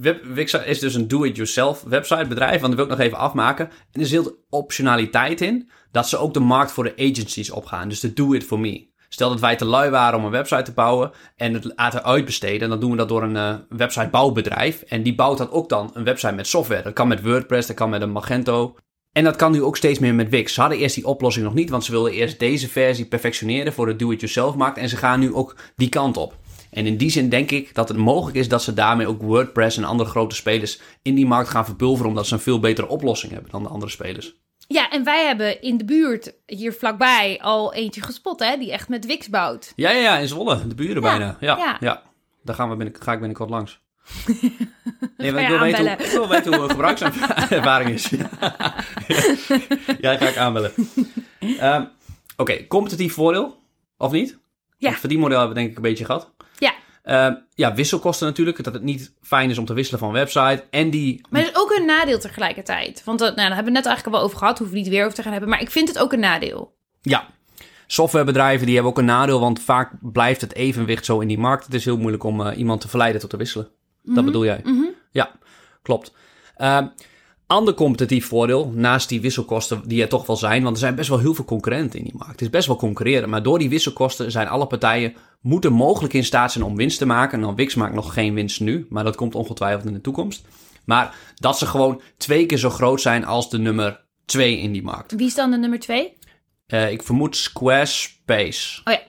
[0.00, 2.60] Web- Wix is dus een do-it-yourself website bedrijf.
[2.60, 3.70] Want dat wil ik nog even afmaken.
[3.92, 7.88] En er zit optionaliteit in dat ze ook de markt voor de agencies opgaan.
[7.88, 8.90] Dus de do it for me.
[9.12, 12.68] Stel dat wij te lui waren om een website te bouwen en het laten uitbesteden.
[12.68, 14.82] Dan doen we dat door een eh, websitebouwbedrijf.
[14.82, 16.82] En die bouwt dan ook dan een website met software.
[16.82, 18.76] Dat kan met WordPress, dat kan met een Magento.
[19.12, 20.54] En dat kan nu ook steeds meer met Wix.
[20.54, 23.86] Ze hadden eerst die oplossing nog niet, want ze wilden eerst deze versie perfectioneren voor
[23.86, 24.78] de do-it-yourself markt.
[24.78, 26.34] En ze gaan nu ook die kant op.
[26.70, 29.76] En in die zin denk ik dat het mogelijk is dat ze daarmee ook WordPress
[29.76, 33.32] en andere grote spelers in die markt gaan verpulveren, omdat ze een veel betere oplossing
[33.32, 34.40] hebben dan de andere spelers.
[34.72, 38.88] Ja, en wij hebben in de buurt hier vlakbij al eentje gespot, hè, die echt
[38.88, 39.72] met Wix bouwt.
[39.76, 41.36] Ja, ja, ja, in Zwolle, de buren bijna.
[41.40, 41.76] Ja, ja.
[41.80, 42.02] ja.
[42.42, 43.80] Daar gaan we binnen, ga ik binnenkort langs.
[45.16, 48.08] Nee, maar ik, wil weten hoe, ik wil weten hoe gebruikservaring is.
[50.00, 50.72] ja, ga ik aanbellen.
[51.38, 51.84] Ehm,
[52.36, 53.56] Oké, competitief voordeel,
[53.96, 54.38] of niet?
[54.78, 54.90] Ja.
[54.90, 56.30] Het verdienmodel hebben we denk ik een beetje gehad.
[56.58, 58.64] Ja, Ehm, ja, wisselkosten natuurlijk.
[58.64, 60.64] Dat het niet fijn is om te wisselen van website.
[60.70, 61.20] En die...
[61.30, 63.02] maar ook een nadeel tegelijkertijd.
[63.04, 64.92] Want dat, nou, daar hebben we net eigenlijk al wel over gehad, hoeven we niet
[64.92, 65.50] weer over te gaan hebben.
[65.50, 66.74] Maar ik vind het ook een nadeel.
[67.00, 67.26] Ja,
[67.86, 69.40] softwarebedrijven die hebben ook een nadeel.
[69.40, 71.64] Want vaak blijft het evenwicht zo in die markt.
[71.64, 73.68] Het is heel moeilijk om eh, iemand te verleiden tot te wisselen.
[74.02, 74.64] Dat bedoel jij?
[75.10, 75.30] Ja,
[75.82, 76.12] klopt.
[76.56, 76.86] Ehm,
[77.46, 81.08] ander competitief voordeel, naast die wisselkosten die er toch wel zijn, want er zijn best
[81.08, 82.32] wel heel veel concurrenten in die markt.
[82.32, 86.24] Het is best wel concurreren, maar door die wisselkosten zijn alle partijen moeten mogelijk in
[86.24, 87.40] staat zijn om winst te maken.
[87.40, 90.44] Nou, Wix maakt nog geen winst nu, maar dat komt ongetwijfeld in de toekomst.
[90.84, 94.82] Maar dat ze gewoon twee keer zo groot zijn als de nummer twee in die
[94.82, 95.12] markt.
[95.14, 96.18] Wie is dan de nummer twee?
[96.66, 98.80] Eh, ik vermoed Squarespace.
[98.84, 99.00] Oh ja,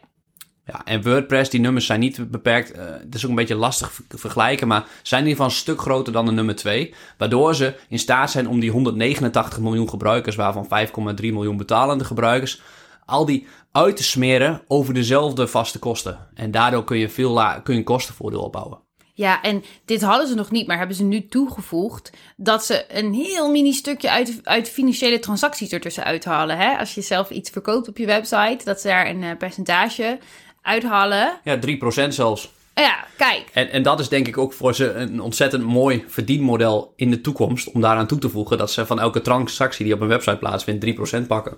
[0.66, 2.72] Ja, en WordPress, die nummers zijn niet beperkt.
[2.72, 5.62] eh het is ook een beetje lastig ver- vergelijken, maar zijn in ieder geval een
[5.64, 6.94] stuk groter dan de nummer 2.
[7.18, 12.62] Waardoor ze in staat zijn om die 189 miljoen gebruikers, waarvan 5,3 miljoen betalende gebruikers,
[13.06, 16.28] al die uit te smeren over dezelfde vaste kosten.
[16.34, 17.34] En daardoor kun je veel
[17.64, 18.80] kun je een kostenvoordeel opbouwen.
[19.16, 23.14] Ja, en dit hadden ze nog niet, maar hebben ze nu toegevoegd dat ze een
[23.14, 26.58] heel mini stukje uit, uit financiële transacties ertussen uithalen.
[26.58, 26.78] Hè?
[26.78, 30.20] Als je zelf iets verkoopt op je website, dat ze daar een eh, percentage
[30.62, 31.40] uithalen.
[31.44, 31.60] Ja,
[32.06, 32.52] 3% zelfs.
[32.76, 33.50] Ja, kijk.
[33.54, 37.22] En, en dat is denk ik ook voor ze een ontzettend mooi verdienmodel in de
[37.22, 37.72] toekomst.
[37.72, 40.86] Om daaraan toe te voegen dat ze van elke transactie die op een website plaatsvindt
[41.24, 41.58] 3% pakken.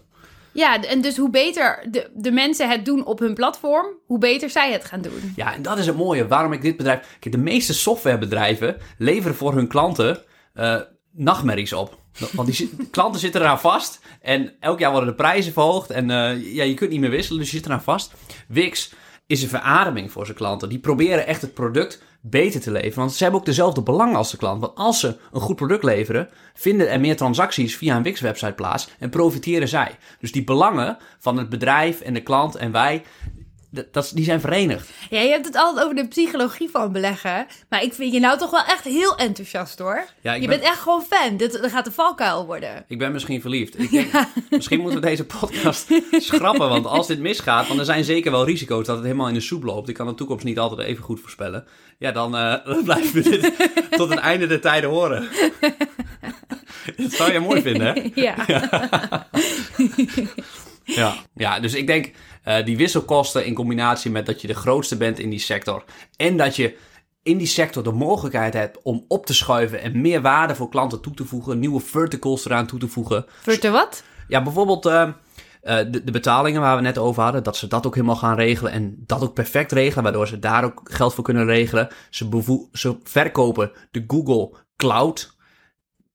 [0.56, 4.50] Ja, en dus hoe beter de, de mensen het doen op hun platform, hoe beter
[4.50, 5.34] zij het gaan doen.
[5.36, 6.28] Ja, en dat is het mooie.
[6.28, 7.18] Waarom ik dit bedrijf...
[7.20, 10.22] Kijk, de meeste softwarebedrijven leveren voor hun klanten
[10.54, 10.80] eh,
[11.12, 12.00] nachtmerries op.
[12.32, 14.00] Want die klanten zitten eraan vast.
[14.22, 15.90] En elk jaar worden de prijzen verhoogd.
[15.90, 18.14] En eh, ja, je kunt niet meer wisselen, dus je zit eraan vast.
[18.48, 18.94] Wix
[19.28, 20.70] is een verademing voor zijn klanten.
[20.70, 22.98] Die proberen echt het product beter te leveren.
[22.98, 24.62] Want ze hebben ook dezelfde belangen als de klant.
[24.62, 28.90] Want als ze een goed product leveren, vinden er meer transacties via een Wix-website plaats.
[29.00, 29.98] En profiteren zij.
[30.20, 33.04] Dus die belangen van het bedrijf en de klant en wij,
[33.92, 34.90] dat, die zijn verenigd.
[35.10, 37.46] Ja, je hebt het altijd over de psychologie van beleggen.
[37.70, 40.04] Maar ik vind je nou toch wel echt heel enthousiast hoor.
[40.22, 41.38] Ja, je ben- bent echt gewoon fan.
[41.38, 42.86] Dit, dat gaat de valkuil worden.
[42.88, 43.80] Ik ben misschien verliefd.
[43.80, 44.12] Ik denk,
[44.50, 46.70] Misschien moeten we deze podcast schrappen.
[46.70, 49.40] Want als dit misgaat, want er zijn zeker wel risico's dat het helemaal in de
[49.40, 49.90] soep loopt.
[49.90, 51.66] Ik kan de toekomst niet altijd even goed voorspellen.
[51.98, 53.52] Ja, dan, eh, blijven we dit
[53.98, 55.28] tot het einde der tijden horen.
[56.98, 58.10] Dat zou je mooi vinden, hè?
[58.22, 58.36] Ja.
[60.84, 61.16] Ja.
[61.36, 62.12] Ja, dus ik denk
[62.46, 65.84] eh, die wisselkosten in combinatie met dat je de grootste bent in die sector.
[66.18, 66.78] En dat je
[67.24, 71.02] in die sector de mogelijkheid hebt om op te schuiven en meer waarde voor klanten
[71.02, 71.60] toe te voegen.
[71.60, 73.26] Nieuwe verticals eraan toe te voegen.
[73.42, 74.04] Verte wat?
[74.28, 75.10] Ja, bijvoorbeeld eh,
[75.62, 78.36] eh, de, de betalingen waar we net over hadden, dat ze dat ook helemaal gaan
[78.36, 81.88] regelen en dat ook perfect regelen, waardoor ze daar ook geld voor kunnen regelen.
[82.10, 85.36] Ze, ze verkopen de Google Cloud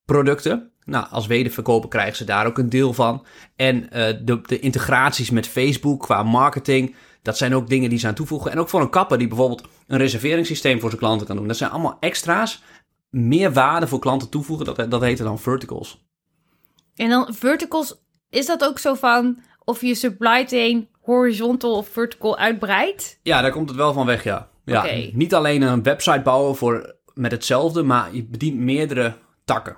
[0.04, 0.69] producten.
[0.84, 3.24] Nou, als wederverkoper krijgen ze daar ook een deel van.
[3.56, 8.06] En eh, de, de integraties met Facebook qua marketing, dat zijn ook dingen die ze
[8.06, 8.50] aan toevoegen.
[8.50, 11.46] En ook voor een kapper die bijvoorbeeld een reserveringssysteem voor zijn klanten kan doen.
[11.46, 12.62] Dat zijn allemaal extra's,
[13.10, 14.66] meer waarde voor klanten toevoegen.
[14.66, 16.04] Dat, dat heet dan verticals.
[16.94, 22.38] En dan verticals, is dat ook zo van of je supply chain horizontal of vertical
[22.38, 23.18] uitbreidt?
[23.22, 24.48] Ja, daar komt het wel van weg, ja.
[24.64, 24.86] ja.
[25.12, 29.76] Niet alleen een website bouwen voor, met hetzelfde, maar je bedient meerdere takken.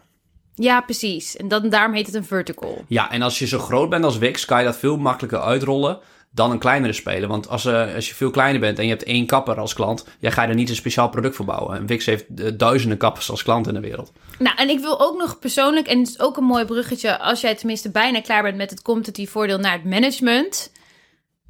[0.54, 1.36] Ja, precies.
[1.36, 2.84] En dan, daarom heet het een vertical.
[2.88, 5.98] Ja, en als je zo groot bent als Wix, kan je dat veel makkelijker uitrollen
[6.34, 7.28] dan een kleinere speler.
[7.28, 10.06] Want als, eh, als je veel kleiner bent en je hebt één kapper als klant,
[10.18, 11.76] ja, ga je er niet een speciaal product voor bouwen.
[11.76, 14.12] En Wix heeft eh, duizenden kappers als klant in de wereld.
[14.38, 17.40] Nou, en ik wil ook nog persoonlijk, en het is ook een mooi bruggetje, als
[17.40, 20.72] jij tenminste bijna klaar bent met het competitief voordeel naar het management.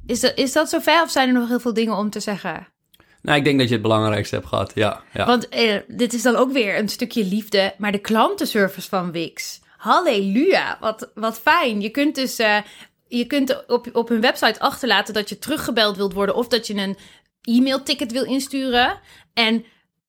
[0.05, 2.67] Is dat, is dat zover of zijn er nog heel veel dingen om te zeggen?
[3.23, 5.03] Nou, ik denk dat je het belangrijkste hebt gehad, ja.
[5.13, 5.25] ja.
[5.25, 9.61] Want eh, dit is dan ook weer een stukje liefde, maar de klantenservice van Wix.
[9.77, 11.81] Halleluja, wat, wat fijn.
[11.81, 12.57] Je kunt dus eh,
[13.07, 16.73] je kunt op, op hun website achterlaten dat je teruggebeld wilt worden of dat je
[16.73, 16.97] een
[17.41, 18.99] e-mailticket wil insturen.
[19.33, 19.65] En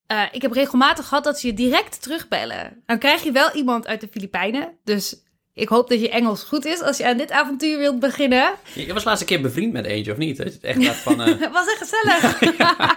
[0.07, 2.83] eh, ik heb regelmatig gehad dat ze je direct terugbellen.
[2.87, 5.16] Dan krijg je wel iemand uit de Filipijnen, dus
[5.55, 8.55] ik hoop dat je Engels goed is als je aan dit avontuur wilt beginnen.
[8.73, 10.38] Je, je was laatst een keer bevriend met eentje, of niet?
[10.38, 11.21] Het echt van...
[11.23, 12.40] eh, Het was echt gezellig.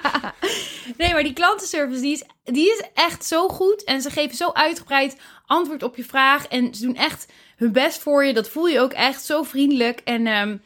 [0.97, 3.83] nee, maar die klantenservice die is, die is echt zo goed.
[3.83, 6.47] En ze geven zo uitgebreid antwoord op je vraag.
[6.47, 8.33] En ze doen echt hun best voor je.
[8.33, 10.01] Dat voel je ook echt zo vriendelijk.
[10.03, 10.57] En ehm,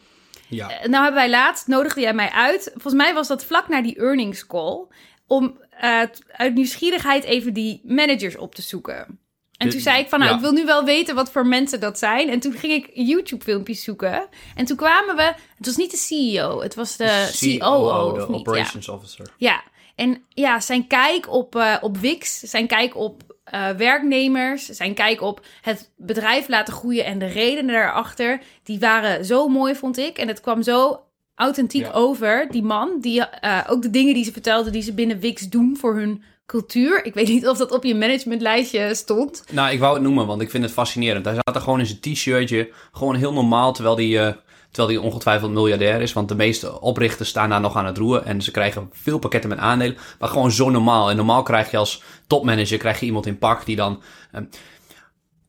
[0.47, 0.67] ja.
[0.67, 2.69] nou hebben wij laatst, nodigde jij mij uit.
[2.71, 4.85] Volgens mij was dat vlak na die earnings call.
[5.27, 6.01] Om eh,
[6.31, 9.19] uit nieuwsgierigheid even die managers op te zoeken.
[9.61, 10.37] En toen zei ik van, nou, ja.
[10.37, 12.29] ik wil nu wel weten wat voor mensen dat zijn.
[12.29, 14.27] En toen ging ik YouTube-filmpjes zoeken.
[14.55, 15.33] En toen kwamen we...
[15.57, 18.13] Het was niet de CEO, het was de, COO.
[18.13, 18.19] de?
[18.19, 18.25] Ja.
[18.25, 19.25] Operations Officer.
[19.37, 19.63] Ja,
[19.95, 25.21] en ja, zijn kijk op, eh, op Wix, zijn kijk op eh, werknemers, zijn kijk
[25.21, 30.17] op het bedrijf laten groeien en de redenen daarachter, die waren zo mooi, vond ik.
[30.17, 30.99] En het kwam zo
[31.35, 31.91] authentiek Ja.
[31.91, 35.49] over, die man, die eh, ook de dingen die ze vertelde, die ze binnen Wix
[35.49, 37.05] doen voor hun cultuur.
[37.05, 39.43] Ik weet niet of dat op je managementlijstje stond.
[39.51, 41.25] Nou, ik wou het noemen, want ik vind het fascinerend.
[41.25, 44.33] Hij zat er gewoon in zijn t-shirtje, gewoon heel normaal, terwijl hij, eh,
[44.71, 46.13] terwijl hij ongetwijfeld miljardair is.
[46.13, 49.49] Want de meeste oprichters staan daar nog aan het roeren en ze krijgen veel pakketten
[49.49, 49.97] met aandelen.
[50.19, 51.09] Maar gewoon zo normaal.
[51.09, 54.41] En normaal krijg je als topmanager krijg je iemand in pak die dan eh,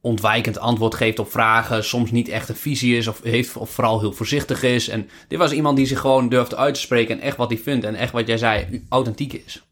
[0.01, 4.01] ontwijkend antwoord geeft op vragen, soms niet echt een visie is of, heeft, of vooral
[4.01, 4.89] heel voorzichtig is.
[4.89, 7.59] En dit was iemand die zich gewoon durfde uit te spreken en echt wat hij
[7.59, 9.63] vindt en echt wat jij zei, authentiek is.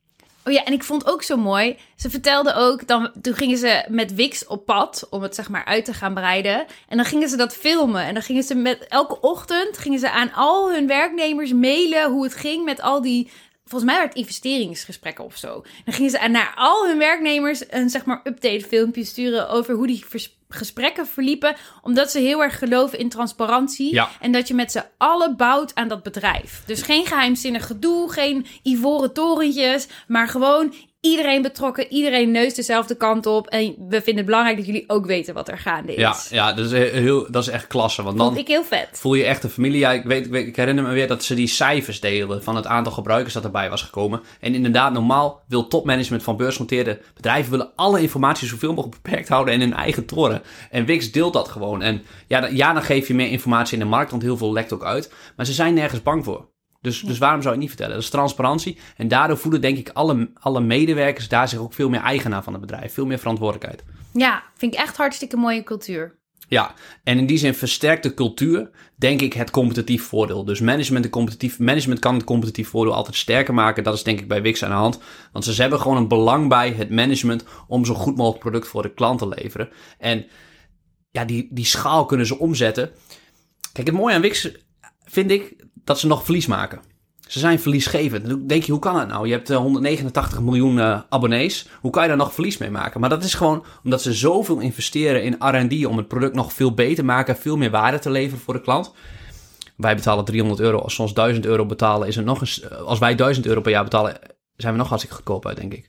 [0.50, 1.76] Oh ja, en ik vond ook zo mooi.
[1.96, 5.64] Ze vertelde ook, dan, toen gingen ze met Wix op pad om het zeg maar
[5.64, 6.66] uit te gaan breiden.
[6.88, 8.04] En dan gingen ze dat filmen.
[8.04, 12.24] En dan gingen ze met elke ochtend gingen ze aan al hun werknemers mailen hoe
[12.24, 13.30] het ging met al die.
[13.70, 15.64] Volgens mij het investeringsgesprekken of zo.
[15.84, 19.86] Dan gingen ze naar al hun werknemers een zeg maar update filmpje sturen over hoe
[19.86, 20.04] die
[20.48, 21.56] gesprekken verliepen.
[21.82, 23.94] Omdat ze heel erg geloven in transparantie.
[23.94, 24.10] Ja.
[24.20, 26.62] En dat je met z'n allen bouwt aan dat bedrijf.
[26.66, 33.26] Dus geen geheimzinnig gedoe, geen ivoren torentjes, maar gewoon iedereen betrokken, iedereen neust dezelfde kant
[33.26, 33.46] op.
[33.46, 35.98] En we vinden het belangrijk dat jullie ook weten wat er gaande is.
[36.00, 38.02] Ja, ja dat, is heel, dat is echt klasse.
[38.02, 38.88] Want Vond dan ik heel vet.
[38.92, 39.78] voel je echt een familie.
[39.78, 42.56] Ja, ik, weet, ik, weet- ik herinner me weer dat ze die cijfers deelden van
[42.56, 44.20] het aantal gebruikers dat erbij was gekomen.
[44.40, 49.54] En inderdaad, normaal wil topmanagement van beursgenoteerde bedrijven willen alle informatie zoveel mogelijk beperkt houden
[49.54, 50.42] en in hun eigen toren.
[50.70, 51.82] En Wix deelt dat gewoon.
[51.82, 54.72] En ja, ja, dan geef je meer informatie in de markt, want heel veel lekt
[54.72, 55.12] ook uit.
[55.36, 56.48] Maar ze zijn nergens bang voor.
[56.80, 57.94] Dus, dus waarom zou je het niet vertellen?
[57.94, 58.78] Dat is transparantie.
[58.96, 62.52] En daardoor voelen denk ik alle, alle medewerkers daar zich ook veel meer eigenaar van
[62.52, 62.92] het bedrijf.
[62.94, 63.84] Veel meer verantwoordelijkheid.
[64.12, 66.18] Ja, vind ik echt hartstikke mooie cultuur.
[66.48, 70.44] Ja, en in die zin versterkt de cultuur, denk ik, het competitief voordeel.
[70.44, 73.84] Dus management, de competitief, management kan het competitief voordeel altijd sterker maken.
[73.84, 75.00] Dat is denk ik bij Wix aan de hand.
[75.32, 78.82] Want ze hebben gewoon een belang bij het management om zo goed mogelijk product voor
[78.82, 79.68] de klant te leveren.
[79.98, 80.26] En
[81.10, 82.90] ja, die, die schaal kunnen ze omzetten.
[83.72, 84.50] Kijk, het mooie aan Wix
[85.04, 86.80] vind ik dat ze nog verlies maken.
[87.28, 88.48] Ze zijn verliesgevend.
[88.48, 89.26] Denk je, hoe kan dat nou?
[89.26, 91.68] Je hebt eh, 189 miljoen eh, abonnees.
[91.80, 93.00] Hoe kan je daar nog verlies mee maken?
[93.00, 96.74] Maar dat is gewoon omdat ze zoveel investeren in R&D om het product nog veel
[96.74, 98.92] beter te maken, veel meer waarde te leveren voor de klant.
[99.76, 100.78] Wij betalen 300 euro.
[100.78, 102.60] Als ze ons 1000 euro betalen, is het nog eens.
[102.60, 104.18] eh, Als wij 1000 euro per jaar betalen,
[104.56, 105.88] zijn we nog hartstikke goedkoop uit, denk ik.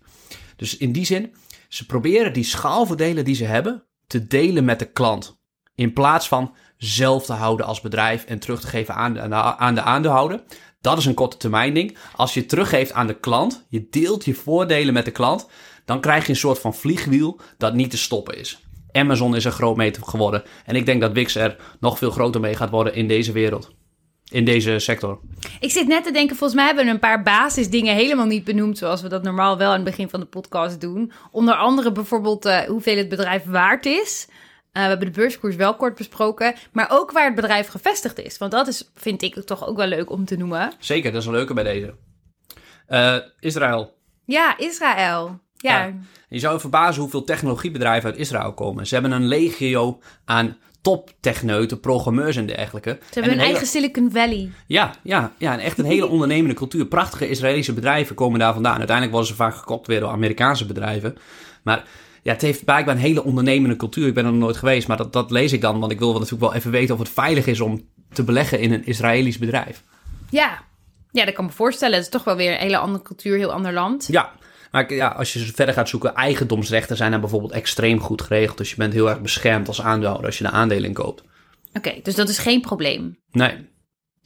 [0.55, 1.33] Dus in die zin,
[1.67, 5.39] ze proberen die schaalvoordelen die ze hebben te delen met de klant.
[5.75, 9.19] In plaats van zelf te houden als bedrijf en terug te geven aan de,
[9.57, 10.43] aan de aandeelhouder.
[10.81, 11.97] Dat is een korte termijn ding.
[12.15, 15.47] Als je teruggeeft aan de klant, je deelt je voordelen met de klant,
[15.85, 18.59] dan krijg je een soort van vliegwiel dat niet te stoppen is.
[18.91, 20.43] Amazon is een groot mee geworden.
[20.65, 23.71] En ik denk dat Wix er nog veel groter mee gaat worden in deze wereld.
[24.31, 25.19] In deze sector.
[25.59, 28.77] Ik zit net te denken, volgens mij hebben we een paar basisdingen helemaal niet benoemd,
[28.77, 31.11] zoals we dat normaal wel aan het begin van de podcast doen.
[31.31, 34.27] Onder andere bijvoorbeeld eh, hoeveel het bedrijf waard is.
[34.71, 38.37] Eh, we hebben de beurskoers wel kort besproken, maar ook waar het bedrijf gevestigd is.
[38.37, 40.71] Want dat is, vind ik toch ook wel leuk om te noemen.
[40.79, 41.93] Zeker, dat is een leuke bij deze.
[42.87, 43.93] Eh, Israël.
[44.25, 45.39] Ja, Israël.
[45.55, 45.93] Ja, Ja.
[46.29, 48.87] Je zou je verbazen hoeveel technologiebedrijven uit Israël komen.
[48.87, 52.89] Ze hebben een legio aan toptechneuten, programmeurs en dergelijke.
[52.89, 54.51] ze hebben En hun hele- eigen Silicon Valley.
[54.67, 56.85] Ja, ja, ja, en echt een hele ondernemende cultuur.
[56.85, 58.77] Prachtige Israëlische bedrijven komen daar vandaan.
[58.77, 61.17] Uiteindelijk worden ze vaak gekocht weer door Amerikaanse bedrijven.
[61.63, 61.83] Maar
[62.21, 64.07] ja, het heeft blijkbaar een hele ondernemende cultuur.
[64.07, 65.79] Ik ben er nog nooit geweest, maar dat, dat lees ik dan.
[65.79, 68.71] Want ik wil natuurlijk wel even weten of het veilig is om te beleggen in
[68.73, 69.83] een Israëlisch bedrijf.
[70.29, 70.63] Ja.
[71.11, 71.95] ja, dat kan me voorstellen.
[71.95, 74.07] Het is toch wel weer een hele andere cultuur, heel ander land.
[74.11, 74.31] Ja,
[74.71, 78.57] maar ja, als je verder gaat zoeken, eigendomsrechten zijn daar bijvoorbeeld extreem goed geregeld.
[78.57, 81.23] Dus je bent heel erg beschermd als aandeelhouder als je de aandelen inkoopt.
[81.73, 83.17] Oké, dus dat is geen probleem.
[83.31, 83.69] Nee,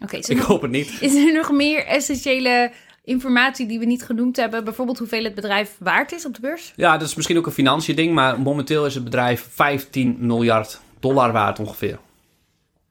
[0.04, 0.98] Oké, ik nog- hoop het niet.
[1.02, 2.72] is er nog meer essentiële
[3.06, 4.64] informatie die we niet genoemd hebben?
[4.64, 6.74] Bijvoorbeeld hoeveel het bedrijf waard is op de beurs?
[6.76, 10.82] Ja, dat is misschien ook een financiën ding, maar momenteel is het bedrijf 15 miljard
[11.00, 12.00] dollar waard ongeveer.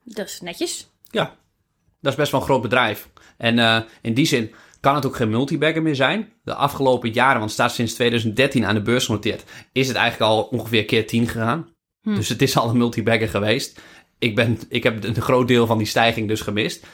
[0.03, 0.89] Dat is netjes.
[1.11, 1.35] Ja,
[2.01, 3.09] dat is best wel een groot bedrijf.
[3.37, 6.33] En eh, in die zin kan het ook geen multibagger meer zijn.
[6.43, 10.31] De afgelopen jaren, want het staat sinds 2013 aan de beurs genoteerd, is het eigenlijk
[10.31, 11.73] al ongeveer keer 10 gegaan.
[12.01, 13.81] Dus het is al een multibagger geweest.
[14.19, 16.85] Ik, ben, ik heb een groot deel van die stijging dus gemist.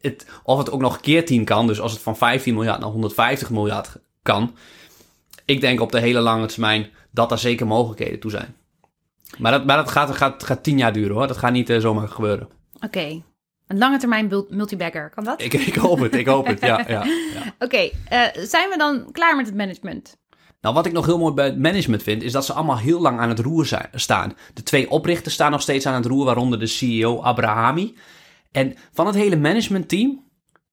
[0.00, 2.90] Het, of het ook nog keer 10 kan, dus als het van 15 miljard naar
[2.90, 4.56] 150 miljard kan.
[5.44, 8.56] Ik denk op de hele lange termijn dat daar zeker mogelijkheden toe zijn.
[9.38, 11.26] Maar dat, maar dat gaat, gaat, gaat 10 jaar duren hoor.
[11.26, 12.48] Dat gaat niet eh, zomaar gebeuren.
[12.80, 13.22] Oké.
[13.66, 15.42] Een lange termijn multibagger, kan dat?
[15.42, 16.84] Ik, ik hoop het, ik hoop het, ja.
[16.88, 17.54] ja, ja.
[17.66, 20.18] Oké, eh, zijn we dan klaar met het management?
[20.60, 23.00] Nou, wat ik nog heel mooi bij het management vind, is dat ze allemaal heel
[23.00, 24.36] lang aan het roer zijn, staan.
[24.54, 27.96] De twee oprichters staan nog steeds aan het roer, waaronder de CEO Abrahami.
[28.52, 30.24] En van het hele managementteam,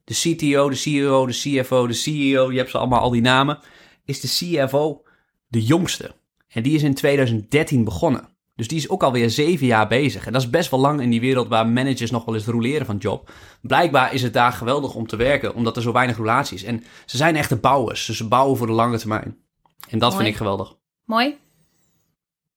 [0.03, 3.59] de CTO, de CEO, de CFO, de CEO, je hebt ze allemaal al die namen,
[4.05, 5.03] is de CFO
[5.47, 6.15] de jongste.
[6.47, 8.35] En die is in 2013 begonnen.
[8.55, 10.25] Dus die is ook alweer zeven jaar bezig.
[10.25, 12.85] En dat is best wel lang in die wereld waar managers nog wel eens roleren
[12.85, 13.31] van job.
[13.61, 16.63] Blijkbaar is het daar geweldig om te werken, omdat er zo weinig relatie is.
[16.63, 19.37] En ze zijn echte bouwers, dus ze bouwen voor de lange termijn.
[19.89, 20.15] En dat Mooi.
[20.15, 20.75] vind ik geweldig.
[21.05, 21.35] Mooi.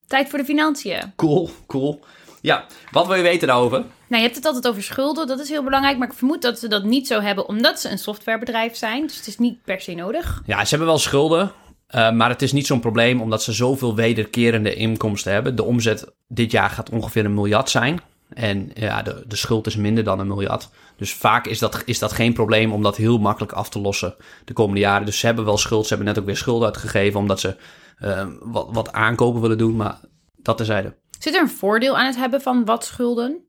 [0.07, 1.13] Tijd voor de financiën.
[1.17, 2.01] Cool, cool.
[2.41, 3.85] Ja, wat wil je weten daarover?
[4.11, 5.99] Nou, je hebt het altijd over schulden, dat is heel belangrijk.
[5.99, 9.07] Maar ik vermoed dat ze dat niet zo hebben omdat ze een softwarebedrijf zijn.
[9.07, 10.43] Dus het is niet per se nodig.
[10.47, 11.53] Ja, ze hebben wel schulden,
[11.87, 15.57] eh, maar het is niet zo'n probleem omdat ze zoveel wederkerende inkomsten hebben.
[15.57, 18.01] De omzet dit jaar gaat ongeveer een miljard zijn.
[18.35, 20.69] En ja, de, de schuld is minder dan een miljard.
[20.97, 24.15] Dus vaak is dat, is dat geen probleem om dat heel makkelijk af te lossen
[24.45, 25.07] de komende jaren.
[25.07, 25.83] Dus ze hebben wel schuld.
[25.83, 27.57] Ze hebben net ook weer schulden uitgegeven omdat ze
[27.99, 29.77] eh, wat, wat aankopen willen doen.
[29.77, 29.99] Maar
[30.37, 30.95] dat terzijde.
[31.19, 33.49] Zit er een voordeel aan het hebben van wat schulden?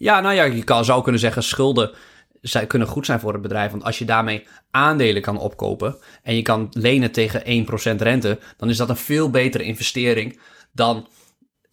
[0.00, 1.94] Ja, nou ja, je kan, zou kunnen zeggen schulden
[2.40, 3.70] zij kunnen goed zijn voor het bedrijf.
[3.70, 8.68] Want als je daarmee aandelen kan opkopen en je kan lenen tegen 1% rente, dan
[8.68, 10.40] is dat een veel betere investering
[10.72, 11.08] dan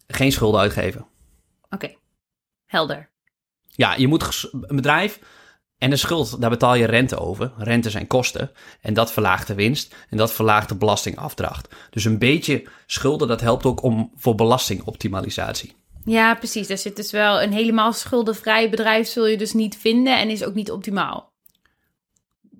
[0.06, 1.06] geen schulden uitgeven.
[1.70, 1.94] Oké,
[2.66, 3.10] helder.
[3.66, 5.20] Ja, je moet een bedrijf
[5.78, 7.52] En de schuld, daar betaal je rente over.
[7.56, 8.50] Rente zijn kosten.
[8.80, 9.94] En dat verlaagt de winst.
[10.10, 11.74] En dat verlaagt de belastingafdracht.
[11.90, 15.77] Dus een beetje schulden, dat helpt ook om voor belastingoptimalisatie.
[16.08, 16.66] Ja, precies.
[16.66, 20.44] Daar zit dus wel een helemaal schuldenvrij bedrijf zul je dus niet vinden en is
[20.44, 21.32] ook niet optimaal.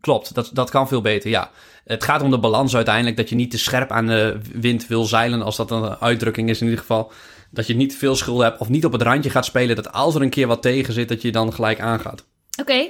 [0.00, 1.50] Klopt, dat, dat kan veel beter, ja.
[1.84, 5.04] Het gaat om de balans uiteindelijk, dat je niet te scherp aan de wind wil
[5.04, 7.12] zeilen, als dat een uitdrukking is in ieder geval.
[7.50, 10.14] Dat je niet veel schulden hebt of niet op het randje gaat spelen, dat als
[10.14, 12.26] er een keer wat tegen zit, dat je dan gelijk aangaat.
[12.60, 12.88] Oké.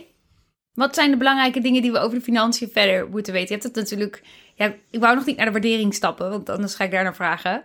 [0.73, 3.49] Wat zijn de belangrijke dingen die we over de financiën verder moeten weten?
[3.49, 4.23] Je hebt het natuurlijk...
[4.55, 7.15] Ja, ik wou nog niet naar de waardering stappen, want anders ga ik daar naar
[7.15, 7.65] vragen.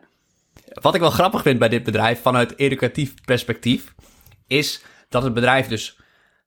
[0.81, 3.93] Wat ik wel grappig vind bij dit bedrijf, vanuit educatief perspectief,
[4.47, 5.97] is dat het bedrijf dus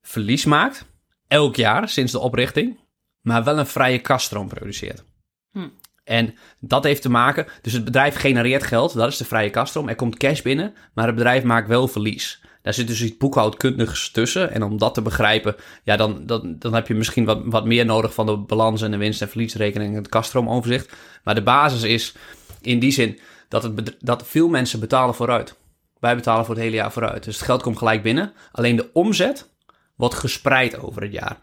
[0.02, 0.86] verlies maakt,
[1.28, 2.80] elk jaar sinds de oprichting,
[3.20, 5.04] maar wel een vrije kaststroom produceert.
[5.52, 5.68] Hm.
[6.04, 9.88] En dat heeft te maken, dus het bedrijf genereert geld, dat is de vrije kaststroom.
[9.88, 12.40] Er komt cash binnen, maar het bedrijf maakt wel verlies.
[12.62, 14.52] Daar zit dus iets boekhoudkundigs tussen.
[14.52, 17.84] En om dat te begrijpen, ja, dan, dan, dan heb je misschien wat, wat meer
[17.84, 20.96] nodig van de balans en de winst- en verliesrekening en het kasstroomoverzicht.
[21.24, 22.14] Maar de basis is
[22.60, 25.56] in die zin dat, het, dat veel mensen betalen vooruit.
[25.98, 27.24] Wij betalen voor het hele jaar vooruit.
[27.24, 28.32] Dus het geld komt gelijk binnen.
[28.52, 29.50] Alleen de omzet
[29.94, 31.40] wordt gespreid over het jaar.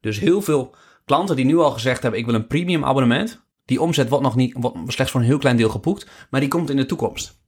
[0.00, 3.40] Dus heel veel klanten die nu al gezegd hebben: ik wil een premium abonnement.
[3.64, 6.48] Die omzet wordt nog niet, wordt slechts voor een heel klein deel geboekt, maar die
[6.48, 7.40] komt in de toekomst.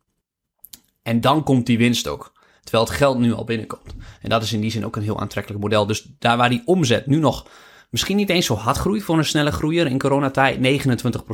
[1.02, 2.32] En dan komt die winst ook.
[2.62, 3.94] Terwijl het geld nu al binnenkomt.
[4.22, 5.86] En dat is in die zin ook een heel aantrekkelijk model.
[5.86, 7.46] Dus daar waar die omzet nu nog
[7.90, 10.60] misschien niet eens zo hard groeit voor een snelle groeier in coronatijd, 29%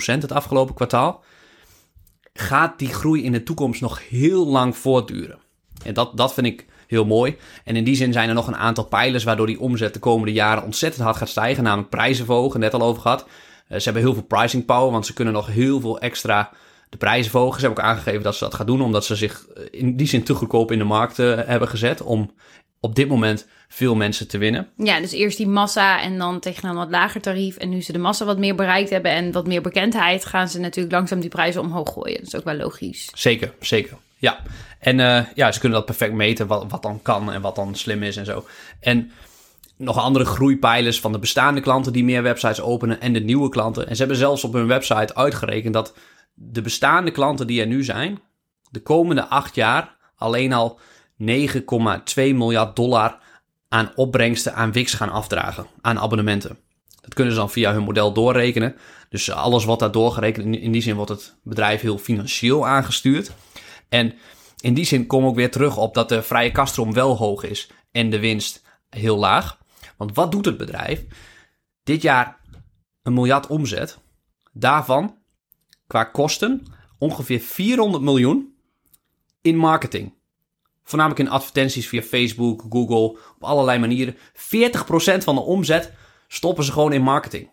[0.04, 1.24] het afgelopen kwartaal,
[2.36, 5.38] gaat die groei in de toekomst nog heel lang voortduren.
[5.84, 7.36] En dat, dat vind ik heel mooi.
[7.64, 10.32] En in die zin zijn er nog een aantal pijlers waardoor die omzet de komende
[10.32, 11.64] jaren ontzettend hard gaat stijgen.
[11.64, 13.26] Namelijk prijzen verhogen, net al over gehad.
[13.68, 16.50] Eh, ze hebben heel veel pricing power, want ze kunnen nog heel veel extra
[16.88, 17.60] de prijzen verhogen.
[17.60, 20.06] Ze hebben ook aangegeven dat ze dat gaan doen, omdat ze zich eh, in die
[20.06, 22.02] zin te goedkoop in de markt eh, hebben gezet.
[22.02, 22.30] Om
[22.86, 24.68] op dit moment veel mensen te winnen.
[24.76, 27.56] Ja, dus eerst die massa en dan tegen een wat lager tarief.
[27.56, 30.60] En nu ze de massa wat meer bereikt hebben en wat meer bekendheid, gaan ze
[30.60, 32.16] natuurlijk langzaam die prijzen omhoog gooien.
[32.16, 33.10] Dat is ook wel logisch.
[33.14, 33.96] Zeker, zeker.
[34.16, 34.38] Ja.
[34.78, 37.74] En eh, ja, ze kunnen dat perfect meten, wat, wat dan kan en wat dan
[37.74, 38.46] slim is en zo.
[38.80, 39.10] En
[39.76, 43.88] nog andere groeipijlers van de bestaande klanten die meer websites openen en de nieuwe klanten.
[43.88, 45.94] En ze hebben zelfs op hun website uitgerekend dat
[46.34, 48.20] de bestaande klanten die er nu zijn,
[48.70, 50.78] de komende acht jaar alleen al
[51.18, 53.18] 9,2 miljard dollar
[53.68, 56.58] aan opbrengsten aan Wix gaan afdragen, aan abonnementen.
[57.00, 58.76] Dat kunnen ze dan via hun model doorrekenen.
[59.08, 63.32] Dus alles wat daar doorgerekend, in- in die zin wordt het bedrijf heel financieel aangestuurd.
[63.88, 64.14] En
[64.60, 67.70] in die zin kom ik weer terug op dat de vrije kaststroom wel hoog is
[67.92, 69.58] en de winst heel laag.
[69.96, 71.04] Want wat doet het bedrijf?
[71.82, 72.40] Dit jaar
[73.02, 73.98] een miljard omzet.
[74.52, 75.18] Daarvan
[75.86, 76.62] qua kosten
[76.98, 78.54] ongeveer 400 miljoen
[79.40, 80.14] in marketing.
[80.88, 84.16] Voornamelijk in advertenties via Facebook, Google, op allerlei manieren.
[84.16, 84.18] 40%
[85.18, 85.92] van de omzet
[86.28, 87.50] stoppen ze gewoon in marketing.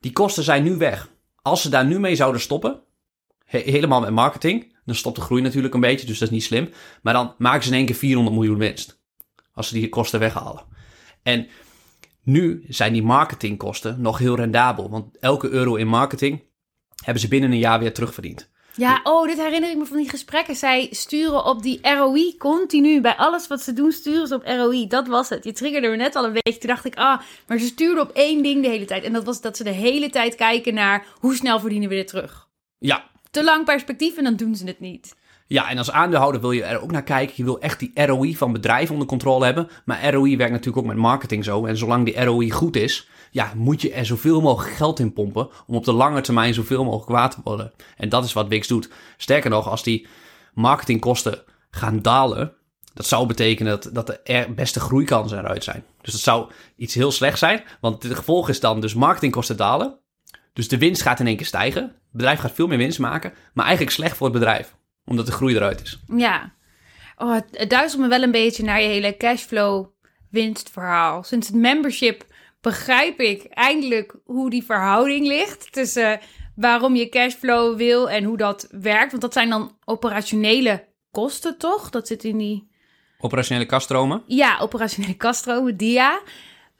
[0.00, 1.10] Die kosten zijn nu weg.
[1.42, 2.80] Als ze daar nu mee zouden stoppen,
[3.44, 6.44] he- helemaal met marketing, dan stopt de groei natuurlijk een beetje, dus dat is niet
[6.44, 6.70] slim.
[7.02, 9.02] Maar dan maken ze in één keer 400 miljoen winst.
[9.52, 10.64] Als ze die kosten weghalen.
[11.22, 11.46] En
[12.22, 14.90] nu zijn die marketingkosten nog heel rendabel.
[14.90, 16.42] Want elke euro in marketing
[17.04, 18.50] hebben ze binnen een jaar weer terugverdiend.
[18.76, 20.56] Ja, oh, dit herinner ik me van die gesprekken.
[20.56, 23.00] Zij sturen op die ROI continu.
[23.00, 24.86] Bij alles wat ze doen, sturen ze op ROI.
[24.86, 25.44] Dat was het.
[25.44, 26.58] Je triggerde me net al een beetje.
[26.60, 29.04] Toen dacht ik, ah, maar ze stuurden op één ding de hele tijd.
[29.04, 32.08] En dat was dat ze de hele tijd kijken naar hoe snel verdienen we dit
[32.08, 32.48] terug.
[32.78, 35.14] Ja, Te lang perspectief en dan doen ze het niet.
[35.52, 37.34] Ja, en als aandeelhouder wil je er ook naar kijken.
[37.36, 39.68] Je wil echt die ROI van bedrijven onder controle hebben.
[39.84, 41.66] Maar ROI werkt natuurlijk ook met marketing zo.
[41.66, 45.48] En zolang die ROI goed is, ja, moet je er zoveel mogelijk geld in pompen.
[45.66, 47.72] Om op de lange termijn zoveel mogelijk waard te worden.
[47.96, 48.90] En dat is wat Wix doet.
[49.16, 50.06] Sterker nog, als die
[50.54, 52.52] marketingkosten gaan dalen.
[52.94, 55.84] Dat zou betekenen dat, dat de beste groeikansen eruit zijn.
[56.00, 57.62] Dus dat zou iets heel slechts zijn.
[57.80, 59.98] Want het gevolg is dan dus marketingkosten dalen.
[60.52, 61.82] Dus de winst gaat in één keer stijgen.
[61.82, 63.32] Het bedrijf gaat veel meer winst maken.
[63.52, 64.78] Maar eigenlijk slecht voor het bedrijf.
[65.10, 66.00] Omdat de groei eruit is.
[66.16, 66.52] Ja.
[67.16, 69.86] Oh, het, duizelt me wel een beetje naar je hele cashflow
[70.30, 71.22] winstverhaal.
[71.22, 72.24] Sinds het membership
[72.60, 78.36] begrijp ik eindelijk hoe die verhouding ligt tussen eh, waarom je cashflow wil en hoe
[78.36, 79.10] dat werkt.
[79.10, 81.90] Want dat zijn dan operationele kosten, toch?
[81.90, 82.68] Dat zit in die
[83.18, 84.22] Operationele kaststromen.
[84.26, 86.20] ja, operationele kaststromen, dia.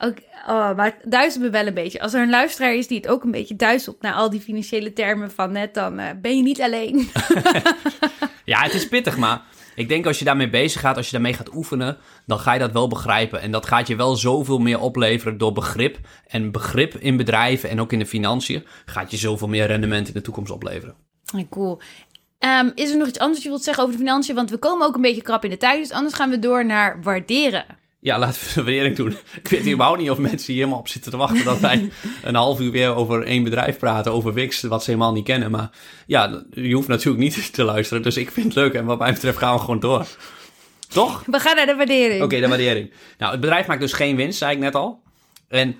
[0.02, 0.16] Ook,
[0.48, 2.00] oh, maar het duizelt me wel een beetje.
[2.00, 4.92] Als er een luisteraar is die het ook een beetje duizelt naar al die financiële
[4.92, 7.08] termen van net, dan eh, ben je niet alleen.
[8.44, 9.42] Ja, het is pittig, maar
[9.74, 12.58] ik denk als je daarmee bezig gaat, als je daarmee gaat oefenen, dan ga je
[12.58, 13.40] dat wel begrijpen.
[13.40, 15.98] En dat gaat je wel zoveel meer opleveren door begrip.
[16.26, 20.14] En begrip in bedrijven en ook in de financiën gaat je zoveel meer rendement in
[20.14, 20.94] de toekomst opleveren.
[21.50, 21.80] Cool.
[22.38, 24.34] Ehm, is er nog iets anders dat je wilt zeggen over de financiën?
[24.34, 26.66] Want we komen ook een beetje krap in de tijd, dus anders gaan we door
[26.66, 27.64] naar waarderen.
[28.00, 29.16] Ja, laten we de waardering doen.
[29.42, 31.90] Ik weet überhaupt niet of mensen hier helemaal op zitten te wachten dat wij
[32.22, 35.50] een half uur weer over één bedrijf praten, over Wix, wat ze helemaal niet kennen.
[35.50, 35.70] Maar
[36.06, 39.12] ja, je hoeft natuurlijk niet te luisteren, dus ik vind het leuk en wat mij
[39.12, 40.06] betreft gaan we gewoon door.
[40.88, 41.22] Toch?
[41.26, 42.22] We gaan naar de waardering.
[42.22, 42.92] Oké, de waardering.
[43.18, 45.02] Nou, het bedrijf maakt dus geen winst, zei ik net al.
[45.48, 45.76] En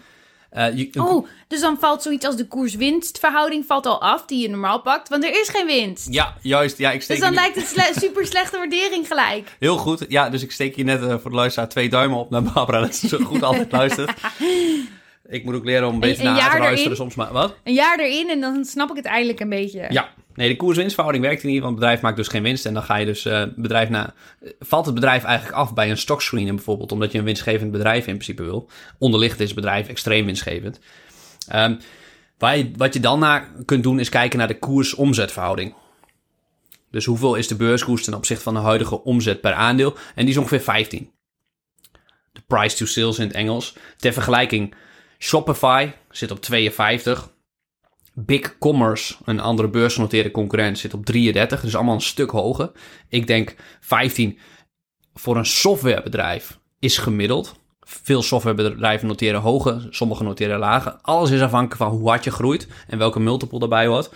[0.75, 4.81] je, Oh, dus dan valt zoiets als de koers-winstverhouding valt al af, die je normaal
[4.81, 6.13] pakt, want er is geen winst.
[6.13, 6.79] ja, juist.
[6.79, 9.57] Ja, ik steek Dus dan lijkt het sle- super slechte waardering gelijk.
[9.59, 10.05] Heel goed.
[10.09, 12.81] Ja, dus ik steek hier net eh, voor de luisteraar twee duimen op naar Barbara.
[12.81, 14.11] Dat ze zo goed altijd luistert.
[15.29, 16.97] Ik moet ook leren om een beetje een naar haar te luisteren erin?
[16.97, 17.15] soms.
[17.15, 17.55] Maar wat?
[17.65, 19.87] Een jaar erin en dan snap ik het eindelijk een beetje.
[19.89, 20.09] Ja.
[20.41, 22.67] Nee, de koers-winstverhouding werkt niet, want het bedrijf maakt dus geen winst.
[22.67, 24.15] En dan ga je dus eh, bedrijf na...
[24.61, 28.15] Valt het bedrijf eigenlijk af bij een stockscreener bijvoorbeeld, omdat je een winstgevend bedrijf in
[28.15, 28.69] principe wil.
[28.99, 30.81] Onderliggend is het bedrijf extreem winstgevend.
[31.49, 31.77] Ehm,
[32.39, 35.75] waar je- wat je dan naar kunt doen, is kijken naar de koers-omzetverhouding.
[36.91, 39.95] Dus hoeveel is de beurskoers ten opzichte van de huidige omzet per aandeel?
[40.15, 41.11] En die is ongeveer 15.
[42.33, 43.77] De price to sales in het Engels.
[43.97, 44.75] Ter vergelijking,
[45.19, 47.31] Shopify zit op 52.
[48.25, 51.61] Big Commerce, een andere beursgenoteerde concurrent, zit op 33.
[51.61, 52.71] Dus allemaal een stuk hoger.
[53.09, 54.39] Ik denk 15
[55.15, 57.59] voor een softwarebedrijf is gemiddeld.
[57.81, 60.99] Veel softwarebedrijven noteren hoger, sommige noteren lager.
[61.03, 64.11] Alles is afhankelijk van hoe hard je groeit en welke multiple daarbij hoort.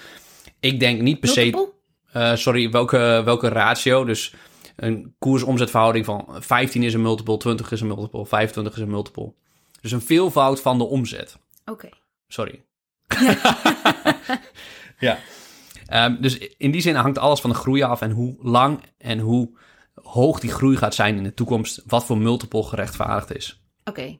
[0.60, 1.72] Ik denk niet per se...
[2.12, 4.04] Eh, sorry, welke, welke ratio?
[4.04, 4.34] Dus
[4.76, 9.32] een koers-omzetverhouding van 15 is een multiple, 20 is een multiple, 25 is een multiple.
[9.80, 11.38] Dus een veelvoud van de omzet.
[11.64, 11.88] Oké.
[12.28, 12.64] Sorry.
[14.98, 15.18] ja.
[15.86, 19.18] Ehm, dus in die zin hangt alles van de groei af en hoe lang en
[19.18, 19.58] hoe
[19.94, 23.62] hoog die groei gaat zijn in de toekomst, wat voor multiple gerechtvaardigd is.
[23.84, 24.18] Oké.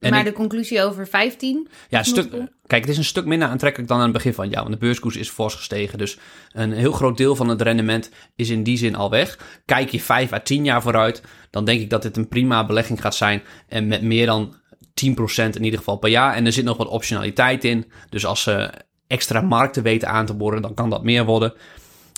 [0.00, 1.68] Maar ik- de conclusie over 15?
[1.88, 2.30] Ja, stuk,
[2.66, 4.62] kijk, het is een stuk minder aantrekkelijk dan aan het begin van het jaar.
[4.62, 5.98] Want de beurskoers is fors gestegen.
[5.98, 6.18] Dus
[6.52, 9.60] een heel groot deel van het rendement is in die zin al weg.
[9.64, 13.00] Kijk je 5 à 10 jaar vooruit, dan denk ik dat dit een prima belegging
[13.00, 13.42] gaat zijn.
[13.68, 16.34] En met meer dan 10% in ieder geval per jaar.
[16.34, 17.90] En er zit nog wat optionaliteit in.
[18.10, 18.70] Dus als ze
[19.06, 21.52] extra markten weten aan te boren, dan kan dat meer worden.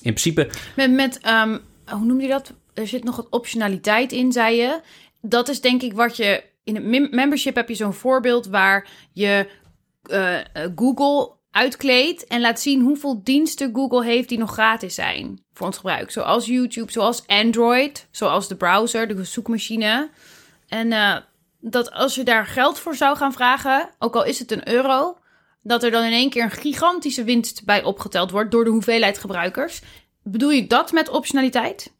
[0.02, 1.58] In principe, Met, met ehm,
[1.90, 2.52] hoe noem je dat?
[2.74, 4.80] Er zit nog wat optionaliteit in, zei je.
[5.20, 6.44] Dat is denk ik wat je...
[6.64, 9.48] In het mem- membership heb je zo'n voorbeeld waar je
[10.02, 10.44] eh, eh,
[10.76, 12.26] Google uitkleedt...
[12.26, 16.10] en laat zien hoeveel diensten Google heeft die nog gratis zijn voor ons gebruik.
[16.10, 20.10] Zoals YouTube, zoals Android, zoals de browser, de zoekmachine.
[20.68, 21.16] En eh,
[21.60, 25.18] dat als je daar geld voor zou gaan vragen, ook al is het een euro...
[25.62, 28.50] dat er dan in één keer een gigantische winst bij opgeteld wordt...
[28.50, 29.80] door de hoeveelheid gebruikers...
[30.22, 31.94] Bedoel je dat met optionaliteit?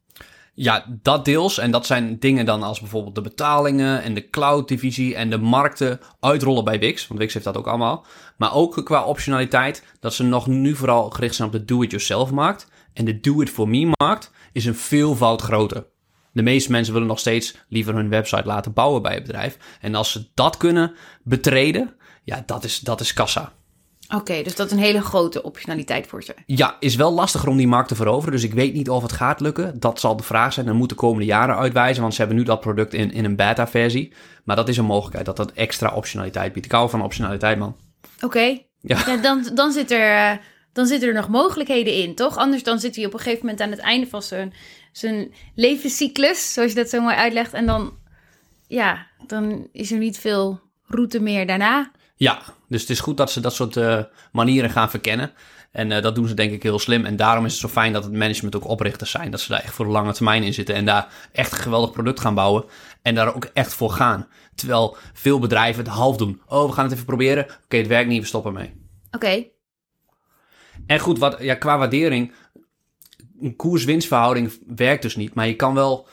[0.55, 1.59] Ja, dat deels.
[1.59, 6.01] En dat zijn dingen dan als bijvoorbeeld de betalingen en de cloud-divisie en de markten
[6.21, 7.07] uitrollen bij Wix.
[7.07, 8.07] Want Wix heeft dat ook allemaal.
[8.37, 12.69] Maar ook qua optionaliteit dat ze nog nu vooral gericht zijn op de do-it-yourself-markt.
[12.93, 15.87] En de do-it-for-me-markt is een veelvoud groter.
[16.33, 19.57] De meeste mensen willen nog steeds liever hun website laten bouwen bij het bedrijf.
[19.81, 23.53] En als ze dat kunnen betreden, ja, dat is, dat is kassa.
[24.15, 26.35] Oké, dus dat is een hele grote optionaliteit voor ze.
[26.47, 28.33] Ja, is wel lastiger om die markt te veroveren.
[28.33, 29.81] Dus ik weet niet of het gaat lukken.
[29.81, 30.67] Dat zal de vraag zijn.
[30.67, 32.03] Dat moet de komende jaren uitwijzen.
[32.03, 34.13] Want ze hebben nu dat product in, in een beta-versie.
[34.45, 36.67] Maar dat is een mogelijkheid dat dat extra optionaliteit biedt.
[36.67, 37.77] Ik hou van optionaliteit, man.
[38.21, 38.99] Oké, Ja.
[39.07, 40.39] ja, dan, dan, zit er, eh,
[40.79, 42.37] dan zitten er nog mogelijkheden in, toch?
[42.37, 44.55] Anders dan zit hij op een gegeven moment aan het einde van zijn,
[44.93, 47.53] zijn levenscyclus, zoals je dat zo mooi uitlegt.
[47.53, 47.93] En dan,
[48.67, 51.91] ja, dan is er niet veel route meer daarna.
[52.17, 54.03] Ja, dus het is goed dat ze dat soort eh,
[54.33, 55.33] manieren gaan verkennen.
[55.71, 57.05] En eh, dat doen ze denk ik heel slim.
[57.05, 59.31] En daarom is het zo fijn dat het management ook oprichters zijn.
[59.31, 60.75] Dat ze daar echt voor de lange termijn in zitten.
[60.75, 62.65] En daar echt een geweldig product gaan bouwen.
[63.03, 64.29] En daar ook echt voor gaan.
[64.55, 66.43] Terwijl veel bedrijven het half doen.
[66.47, 67.45] Oh, we gaan het even proberen.
[67.65, 68.73] Oké, het werkt niet, we stoppen mee.
[69.11, 69.45] Oké,
[70.87, 72.33] En goed, wat, ja, qua waardering,
[73.41, 75.35] een koers-winstverhouding werkt dus niet.
[75.35, 76.07] Maar je kan wel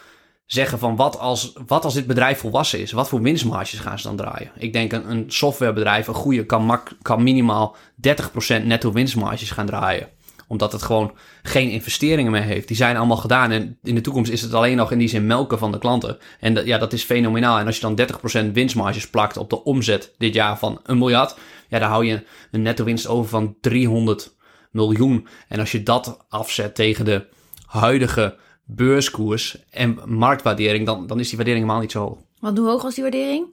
[0.45, 2.91] zeggen van wat als, wat als dit bedrijf volwassen is?
[2.91, 4.51] Wat voor winstmarges gaan ze dan draaien?
[4.57, 7.75] Ik denk een, een softwarebedrijf, een goede, kan, kan minimaal
[8.07, 10.09] 30% netto winstmarges gaan draaien.
[10.47, 11.13] Omdat het gewoon
[11.43, 12.67] geen investeringen meer heeft.
[12.67, 13.51] Die zijn allemaal gedaan.
[13.51, 16.17] En in de toekomst is het alleen nog in die zin melken van de klanten.
[16.39, 17.59] En dat, ja, dat is fenomenaal.
[17.59, 21.35] En als je dan 30% winstmarges plakt op de omzet dit jaar van een miljard.
[21.69, 24.34] Ja, dan hou je een netto winst over van 300
[24.75, 25.27] miljoen.
[25.47, 27.25] En als je dat afzet tegen de
[27.65, 32.17] huidige beurskoers en marktwaardering, dan, dan is die waardering helemaal niet zo hoog.
[32.39, 33.47] wat hoe hoog was die waardering?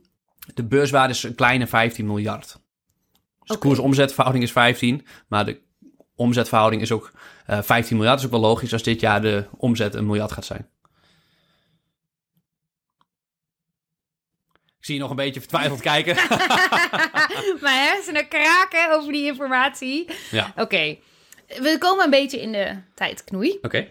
[0.55, 2.59] De beurswaarde is een kleine 15 miljard.
[3.39, 5.61] Dus de koers-omzetverhouding is 15, maar de
[6.14, 7.12] omzetverhouding is ook
[7.47, 8.20] eh 15 miljard.
[8.20, 10.68] Dat is ook wel logisch als dit jaar de omzet een miljard gaat zijn.
[14.79, 16.14] Ik zie je nog een beetje vertwijfeld kijken.
[17.61, 20.09] Mijn hersenen kraken over die informatie.
[20.31, 20.97] ja, Oké,
[21.61, 23.59] we komen een beetje in de tijd, knoei.
[23.63, 23.89] oké.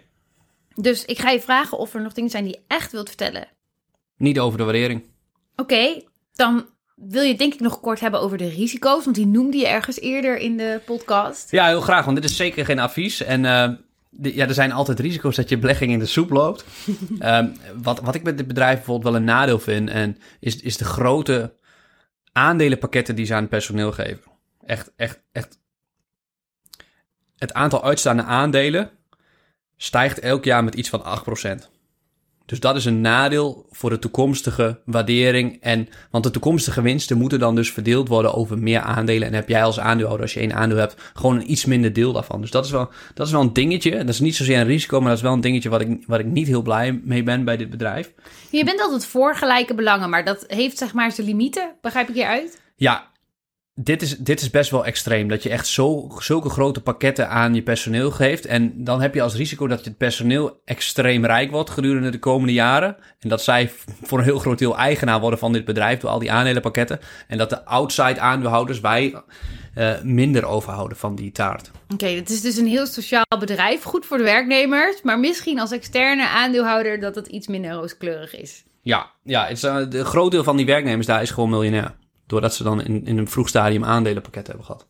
[0.76, 3.48] Dus ik ga je vragen of er nog dingen zijn die je echt wilt vertellen.
[4.18, 5.04] Niet over de waardering.
[5.56, 6.02] Oké,
[6.34, 9.68] dan wil je denk ik nog kort hebben over de risico's, want die noemde je
[9.68, 11.52] ergens eerder in de podcast.
[11.52, 13.22] Ja, heel graag, want dit is zeker geen advies.
[13.24, 13.70] En eh,
[14.10, 16.64] de- ja, er zijn altijd risico's dat je belegging in de soep loopt.
[17.20, 17.48] Ehm,
[17.82, 20.86] wat, wat ik met dit bedrijf bijvoorbeeld wel een nadeel vind, en is, is de
[20.86, 21.54] grote
[22.32, 24.32] aandelenpakketten die ze aan het personeel geven.
[24.66, 25.60] Echt, echt, echt.
[27.42, 28.90] Het aantal uitstaande aandelen
[29.78, 31.04] stijgt elk jaar met iets van
[31.62, 31.70] 8%.
[32.46, 35.58] Dus dat is een nadeel voor de toekomstige waardering.
[35.62, 39.28] En, want de toekomstige winsten moeten dan dus verdeeld worden over meer aandelen.
[39.28, 42.14] En heb jij als aandeelhouder, als je één aandeel hebt, gewoon een iets minder deel
[42.14, 42.42] daarvan.
[42.42, 43.98] Dus dat is wel, dat is wel een dingetje.
[43.98, 46.20] Dat is niet zozeer een risico, maar dat is wel een dingetje wat ik, wat
[46.20, 48.12] ik niet heel blij mee ben bij dit bedrijf.
[48.50, 51.76] Je bent altijd voor gelijke belangen, maar dat heeft zeg maar zijn limieten.
[51.82, 52.62] Begrijp ik hieruit?
[52.76, 53.11] Ja,
[53.84, 55.28] dit is, dit is best wel extreem.
[55.28, 58.46] Dat je echt zo, zulke grote pakketten aan je personeel geeft.
[58.46, 62.54] En dan heb je als risico dat het personeel extreem rijk wordt gedurende de komende
[62.54, 62.96] jaren.
[63.20, 63.72] En dat zij
[64.02, 67.00] voor een heel groot deel eigenaar worden van dit bedrijf door al die aandelenpakketten.
[67.28, 69.22] En dat de outside aandeelhouders wij
[69.74, 71.72] eh, minder overhouden van die taart.
[71.94, 75.72] Oké, het is dus een heel sociaal bedrijf, goed voor de werknemers, maar misschien als
[75.72, 78.64] externe aandeelhouder dat het iets minder rooskleurig is.
[78.82, 82.00] Ja, ja het is, eh, de groot deel van die werknemers daar is gewoon miljonair.
[82.32, 84.88] Doordat ze dan in, in een vroeg stadium aandelenpakketten hebben gehad.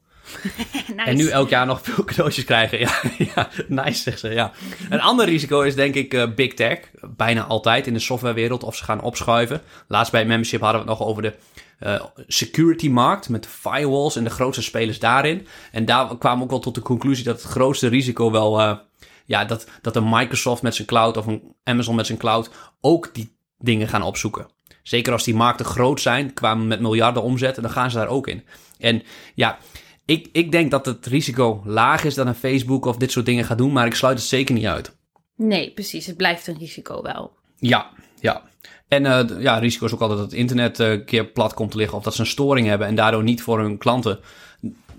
[0.95, 1.09] Nice.
[1.09, 2.79] En nu elk jaar nog veel cadeautjes krijgen.
[2.79, 3.01] Ja,
[3.35, 4.51] ja nice zegt ze, ja.
[4.89, 6.79] Een ander risico is denk ik eh, big tech.
[7.15, 9.61] Bijna altijd in de softwarewereld of ze gaan opschuiven.
[9.87, 11.33] Laatst bij membership hadden we het nog over de
[11.79, 15.47] eh, security markt met de firewalls en de grootste spelers daarin.
[15.71, 18.59] En daar kwamen we ook wel tot de conclusie dat het grootste risico wel...
[18.59, 18.77] eh,
[19.25, 22.49] ja, dat, dat een Microsoft met zijn cloud of een Amazon met zijn cloud
[22.81, 24.47] ook die dingen gaan opzoeken.
[24.83, 28.27] Zeker als die markten groot zijn, kwamen met miljarden omzet, dan gaan ze daar ook
[28.27, 28.43] in.
[28.79, 29.03] En
[29.35, 29.57] ja,
[30.05, 33.45] ik, ik denk dat het risico laag is dat een Facebook of dit soort dingen
[33.45, 34.95] gaat doen, maar ik sluit het zeker niet uit.
[35.35, 36.05] Nee, precies.
[36.05, 37.31] Het blijft een risico wel.
[37.57, 38.41] Ja, ja.
[38.87, 41.71] En eh, ja, risico is ook altijd dat het internet eh, een keer plat komt
[41.71, 44.19] te liggen of dat ze een storing hebben en daardoor niet voor hun klanten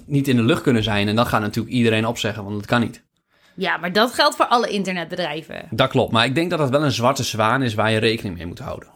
[0.06, 1.08] niet in de lucht kunnen zijn.
[1.08, 3.02] En dan gaat natuurlijk iedereen opzeggen, want dat kan niet.
[3.54, 5.68] Ja, maar dat geldt voor alle internetbedrijven.
[5.70, 8.36] Dat klopt, maar ik denk dat dat wel een zwarte zwaan is waar je rekening
[8.36, 8.88] mee moet houden.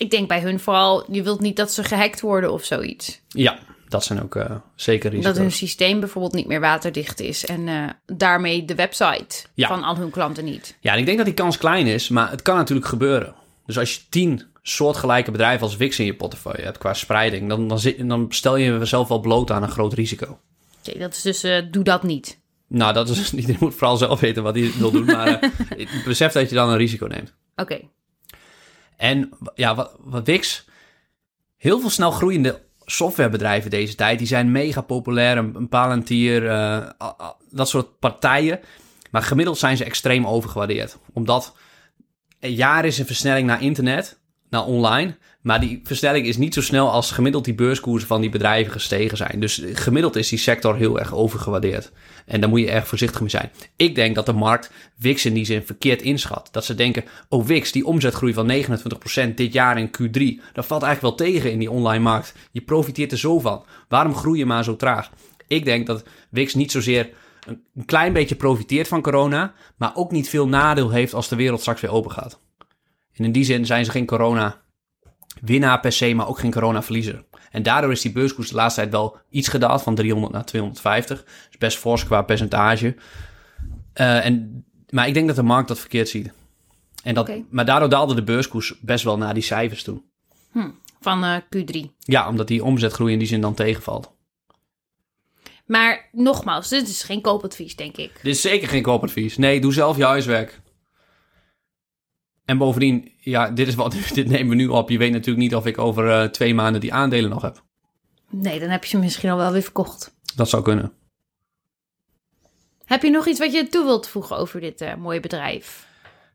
[0.00, 3.20] Ik denk bij hun vooral, je wilt niet dat ze gehackt worden of zoiets.
[3.28, 5.32] Ja, dat zijn ook eh, zeker risico's.
[5.32, 9.68] Dat hun systeem bijvoorbeeld niet meer waterdicht is en eh, daarmee de website Ja.
[9.68, 10.76] van al hun klanten niet.
[10.80, 13.34] Ja, en ik denk dat die kans klein is, maar het kan natuurlijk gebeuren.
[13.66, 17.68] Dus als je tien soortgelijke bedrijven als Wix in je portefeuille hebt qua spreiding, dan,
[17.68, 20.38] dan, zit, dan stel je jezelf wel bloot aan een groot risico.
[20.86, 22.38] Oké, dat is dus, eh, doe dat niet.
[22.66, 25.50] Nou, dat is iedereen moet vooral zelf weten wat hij wil doen, maar
[26.04, 27.32] besef dat je dan een risico neemt.
[27.56, 27.80] Oké,
[29.00, 30.64] En ja, wat, wat Wix,
[31.56, 36.90] heel veel snel groeiende softwarebedrijven deze tijd, die zijn mega populair, een, een Palantir, eh,
[37.50, 38.60] dat soort partijen.
[39.10, 40.98] Maar gemiddeld zijn ze extreem overgewaardeerd.
[41.12, 41.56] Omdat
[42.40, 44.19] een jaar is een versnelling naar internet,
[44.50, 45.16] naar online.
[45.40, 49.16] Maar die versnelling is niet zo snel als gemiddeld die beurskoersen van die bedrijven gestegen
[49.16, 49.40] zijn.
[49.40, 51.92] Dus gemiddeld is die sector heel erg overgewaardeerd.
[52.26, 53.50] En daar moet je erg voorzichtig mee zijn.
[53.76, 56.48] Ik denk dat de markt Wix in die zin verkeerd inschat.
[56.50, 58.52] Dat ze denken, oh Wix, die omzetgroei van
[59.30, 62.34] 29% dit jaar in Q3, dat valt eigenlijk wel tegen in die online markt.
[62.52, 63.64] Je profiteert er zo van.
[63.88, 65.10] Waarom groei je maar zo traag?
[65.46, 67.10] Ik denk dat Wix niet zozeer
[67.46, 71.60] een klein beetje profiteert van corona, maar ook niet veel nadeel heeft als de wereld
[71.60, 72.40] straks weer open gaat.
[73.20, 74.62] En in die zin zijn ze geen corona
[75.40, 77.24] winnaar per se, maar ook geen corona verliezer.
[77.50, 81.18] En daardoor is die beurskoers de laatste tijd wel iets gedaald, van 300 naar 250.
[81.18, 82.96] Dat is best fors qua percentage.
[83.92, 86.32] Eh, en, maar ik denk dat de markt dat verkeerd ziet.
[87.02, 87.30] En dat.
[87.50, 90.02] Maar daardoor daalde de beurskoers best wel naar die cijfers toe.
[91.00, 91.90] van eh, Q3.
[91.98, 94.12] Ja, omdat die omzetgroei in die zin dan tegenvalt.
[95.66, 98.12] Maar nogmaals, dit is geen koopadvies, denk ik.
[98.22, 99.36] Dit is zeker geen koopadvies.
[99.36, 100.60] Nee, doe zelf je huiswerk.
[102.50, 104.90] En bovendien, ja, dit, is wat, dit nemen we nu op.
[104.90, 107.62] Je weet natuurlijk niet of ik over eh, twee maanden die aandelen nog heb.
[108.30, 110.14] Nee, dan heb je ze misschien al wel weer verkocht.
[110.34, 110.92] Dat zou kunnen.
[112.84, 115.88] Heb je nog iets wat je toe wilt voegen over dit eh, mooie bedrijf?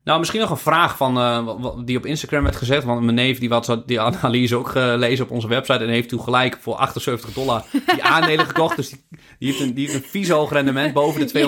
[0.06, 1.48] Nou, misschien nog een vraag van, eh,
[1.86, 2.84] die op Instagram werd gezet.
[2.84, 5.84] Want mijn neef die had die analyse ook gelezen op onze website.
[5.84, 8.76] En heeft toen gelijk voor 78 dollar die aandelen gekocht.
[8.76, 9.06] Dus die,
[9.40, 11.34] die, heeft een, die heeft een vies hoog rendement boven de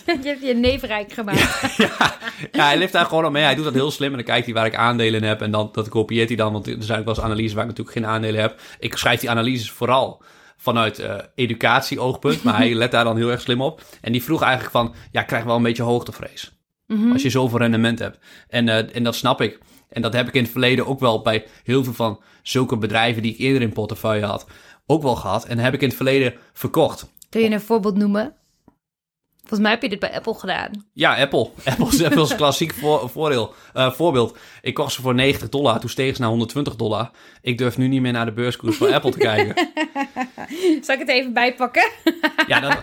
[0.00, 1.76] 200% je hebt je neef rijk gemaakt.
[1.76, 2.16] ja,
[2.52, 3.42] ja, hij leeft daar gewoon op mee.
[3.42, 4.10] Hij doet dat heel slim.
[4.10, 5.42] En dan kijkt hij waar ik aandelen in heb.
[5.42, 6.52] En dan, dat kopieert hij dan.
[6.52, 8.60] Want er zijn ook wel eens analyses waar ik natuurlijk geen aandelen heb.
[8.78, 10.22] Ik schrijf die analyses vooral
[10.56, 12.42] vanuit eh educatie-oogpunt.
[12.42, 13.82] Maar hij let daar dan heel erg slim op.
[14.00, 14.94] En die vroeg eigenlijk van...
[15.10, 16.61] Ja, ik krijg wel een beetje hoogtevrees.
[17.12, 18.18] Als je zoveel rendement hebt.
[18.48, 19.58] En, eh, en dat snap ik.
[19.88, 23.22] En dat heb ik in het verleden ook wel bij heel veel van zulke bedrijven...
[23.22, 24.46] die ik eerder in portefeuille had,
[24.86, 25.44] ook wel gehad.
[25.44, 27.10] En heb ik in het verleden verkocht.
[27.28, 28.34] Kun je een voorbeeld noemen?
[29.52, 30.70] Volgens mij heb je dit bij Apple gedaan.
[30.92, 31.50] Ja, Apple.
[31.70, 34.36] Apple is Apple's klassiek voor, voordeel, eh, voorbeeld.
[34.62, 37.10] Ik kocht ze voor 90 dollar, toen steeg ze naar 120 dollar.
[37.40, 39.68] Ik durf nu niet meer naar de beurskoers van Apple te kijken.
[40.82, 41.90] Zal ik het even bijpakken?
[42.46, 42.78] Ja, dat,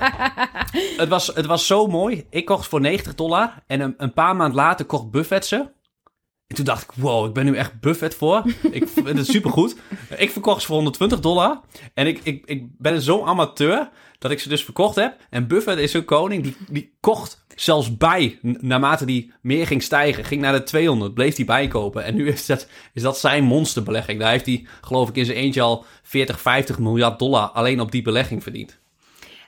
[1.01, 2.25] het, was, het was zo mooi.
[2.29, 5.57] Ik kocht ze voor 90 dollar en een, een paar maand later kocht Buffett ze.
[6.47, 8.43] En toen dacht ik, wow, ik ben nu echt Buffett voor.
[8.71, 9.75] Ik vind het supergoed.
[10.17, 11.61] Ik verkocht ze voor 120 dollar.
[11.93, 13.89] En ik, ik, ik ben zo'n amateur
[14.19, 15.15] dat ik ze dus verkocht heb.
[15.29, 18.39] En Buffett is zo'n koning, die, die kocht zelfs bij.
[18.41, 22.03] Naarmate die meer ging stijgen, ging naar de 200, bleef hij bijkopen.
[22.03, 24.19] En nu is dat, is dat zijn monsterbelegging.
[24.19, 27.91] Daar heeft hij, geloof ik, in zijn eentje al 40, 50 miljard dollar alleen op
[27.91, 28.79] die belegging verdiend.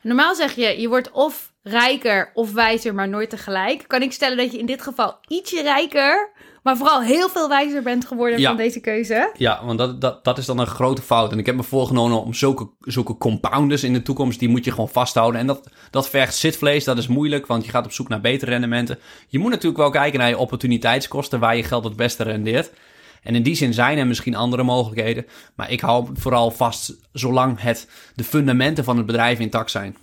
[0.01, 3.83] Normaal zeg je, je wordt of rijker of wijzer, maar nooit tegelijk.
[3.87, 6.31] Kan ik stellen dat je in dit geval ietsje rijker,
[6.63, 8.47] maar vooral heel veel wijzer bent geworden Ja.
[8.47, 9.31] van deze keuze?
[9.37, 11.31] Ja, want dat, dat, dat is dan een grote fout.
[11.31, 14.71] En ik heb me voorgenomen om zulke, zulke compounders in de toekomst, die moet je
[14.71, 15.39] gewoon vasthouden.
[15.41, 18.51] En dat, dat vergt zitvlees, dat is moeilijk, want je gaat op zoek naar betere
[18.51, 18.99] rendementen.
[19.27, 22.71] Je moet natuurlijk wel kijken naar je opportuniteitskosten, waar je geld het beste rendeert.
[23.23, 25.25] En in die zin zijn er misschien andere mogelijkheden.
[25.55, 29.97] Maar ik hou vooral vast zolang het, de fundamenten van het bedrijf intact zijn.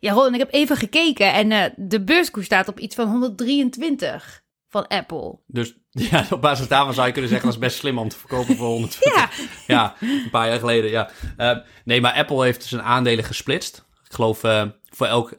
[0.00, 4.42] Ja, Ron, ik heb even gekeken en eh, de beurskoers staat op iets van 123
[4.68, 5.38] van Apple.
[5.46, 5.74] Dus
[6.10, 8.56] ja, op basis daarvan zou je kunnen zeggen, dat is best slim om te verkopen
[8.56, 9.14] voor 120.
[9.14, 9.28] Ja,
[9.76, 11.10] Ja, een paar jaar geleden, ja.
[11.36, 13.84] Eh, nee, maar Apple heeft zijn aandelen gesplitst.
[14.08, 15.32] Ik geloof eh, voor elk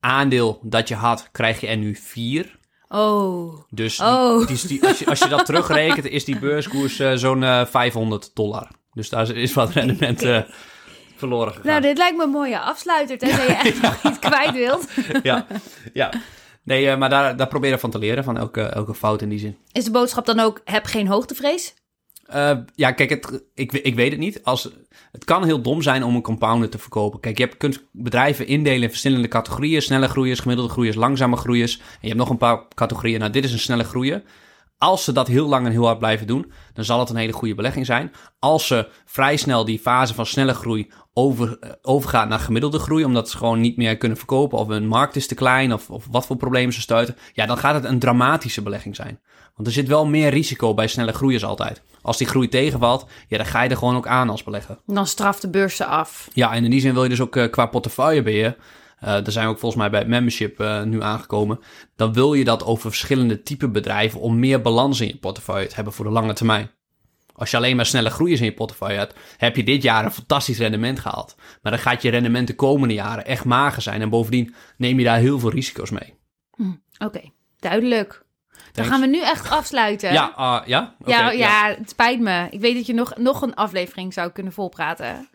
[0.00, 2.58] aandeel dat je had, krijg je er nu vier.
[2.88, 3.60] oh.
[3.70, 4.46] Dus die- Oh.
[4.46, 8.30] die, die- als, je, als je dat terugrekent, is die beurskoers eh, zo'n eh, 500
[8.34, 8.68] dollar.
[8.92, 10.20] Dus daar is- wat rendement
[11.16, 11.66] verloren gegaan.
[11.66, 14.88] Nou, dit lijkt me een mooie afsluiter, tenzij je echt nog iets kwijt wilt.
[15.22, 15.46] ja,
[15.92, 16.10] ja.
[16.64, 19.28] Nee, eh, maar daar, daar probeer ik van te leren, van elke, elke fout in
[19.28, 19.56] die zin.
[19.72, 21.74] Is de boodschap dan ook, heb geen hoogtevrees?
[22.26, 24.44] Eh, ja, kijk, het, ik, ik weet het niet.
[24.44, 24.70] Als,
[25.12, 27.20] het kan heel dom zijn om een compounder te verkopen.
[27.20, 29.82] Kijk, je hebt, kunt bedrijven indelen in verschillende categorieën.
[29.82, 31.78] Snelle groeiers, gemiddelde groeiers, langzame groeiers.
[31.78, 33.18] En je hebt nog een paar categorieën.
[33.18, 34.22] Nou, dit is een snelle groeier.
[34.82, 37.32] Als ze dat heel lang en heel hard blijven doen, dan zal het een hele
[37.32, 38.12] goede belegging zijn.
[38.38, 43.04] Als ze vrij snel die fase van snelle groei over, eh, overgaan naar gemiddelde groei,
[43.04, 46.06] omdat ze gewoon niet meer kunnen verkopen of hun markt is te klein of, of
[46.10, 49.20] wat voor problemen ze stuiten, ja, dan gaat het een dramatische belegging zijn.
[49.54, 51.82] Want er zit wel meer risico bij snelle groeiers altijd.
[52.02, 54.78] Als die groei tegenvalt, ja, dan ga je er gewoon ook aan als belegger.
[54.86, 56.28] Dan straft de beurs ze af.
[56.32, 58.56] Ja, en in die zin wil je dus ook eh, qua portefeuillebeheer,
[59.02, 61.60] eh daar zijn we ook volgens mij bij het membership eh, nu aangekomen,
[61.96, 65.74] dan wil je dat over verschillende type bedrijven om meer balans in je portefeuille te
[65.74, 66.70] hebben voor de lange termijn.
[67.34, 70.12] Als je alleen maar snelle groeiers in je portefeuille hebt, heb je dit jaar een
[70.12, 71.34] fantastisch rendement gehaald.
[71.62, 74.00] Maar dan gaat je rendement de komende jaren echt mager zijn.
[74.00, 76.14] En bovendien neem je daar heel veel risico's mee.
[76.98, 77.20] Oké,
[77.58, 78.24] duidelijk.
[78.72, 80.12] Dan gaan we nu echt afsluiten.
[80.12, 80.94] Ja, ah, ja?
[81.04, 82.46] Ja, ja, het spijt me.
[82.50, 85.28] Ik weet dat je nog, nog een aflevering zou kunnen volpraten.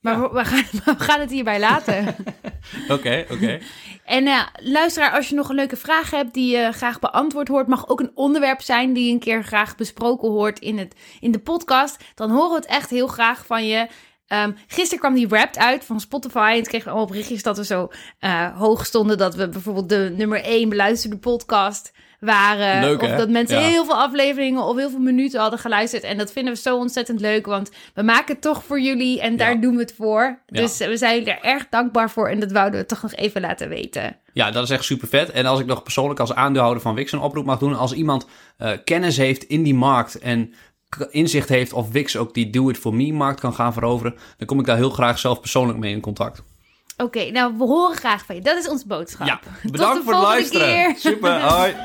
[0.00, 0.20] Maar Ja.
[0.20, 2.16] we, we gaan, we gaan het hierbij laten.
[2.88, 3.58] Oké, oké.
[4.04, 7.66] en eh, luisteraar, als je nog een leuke vraag hebt die je graag beantwoord hoort,
[7.66, 11.30] mag ook een onderwerp zijn die je een keer graag besproken hoort in, het, in
[11.30, 12.04] de podcast.
[12.14, 13.86] Dan horen we het echt heel graag van je.
[14.26, 16.48] Ehm gisteren kwam die Wrapped uit van Spotify.
[16.50, 17.88] En toen kregen we allemaal berichtjes dat we zo
[18.18, 19.18] eh, hoog stonden.
[19.18, 22.80] Dat we bijvoorbeeld de nummer 1 beluisterde podcast waren.
[22.80, 23.66] Leuk, of dat mensen Ja.
[23.66, 26.02] heel veel afleveringen of heel veel minuten hadden geluisterd.
[26.02, 27.46] En dat vinden we zo ontzettend leuk.
[27.46, 29.60] Want we maken het toch voor jullie en daar Ja.
[29.60, 30.38] doen we het voor.
[30.46, 32.28] Dus we zijn er erg dankbaar voor.
[32.28, 34.16] En dat wouden we toch nog even laten weten.
[34.32, 35.30] Ja, dat is echt super vet.
[35.30, 37.76] En als ik nog persoonlijk als aandeelhouder van Wix een oproep mag doen.
[37.76, 40.54] Als iemand eh, kennis heeft in die markt en
[41.10, 44.90] inzicht heeft of Wix ook die do-it-for-me-markt kan gaan veroveren, dan kom ik daar heel
[44.90, 46.42] graag zelf persoonlijk mee in contact.
[47.02, 48.40] Oké, nou we horen graag van je.
[48.40, 49.26] Dat is onze boodschap.
[49.26, 50.66] Ja, Tot bedankt de voor het luisteren.
[50.66, 50.94] keer.
[50.98, 51.74] Super, hoi.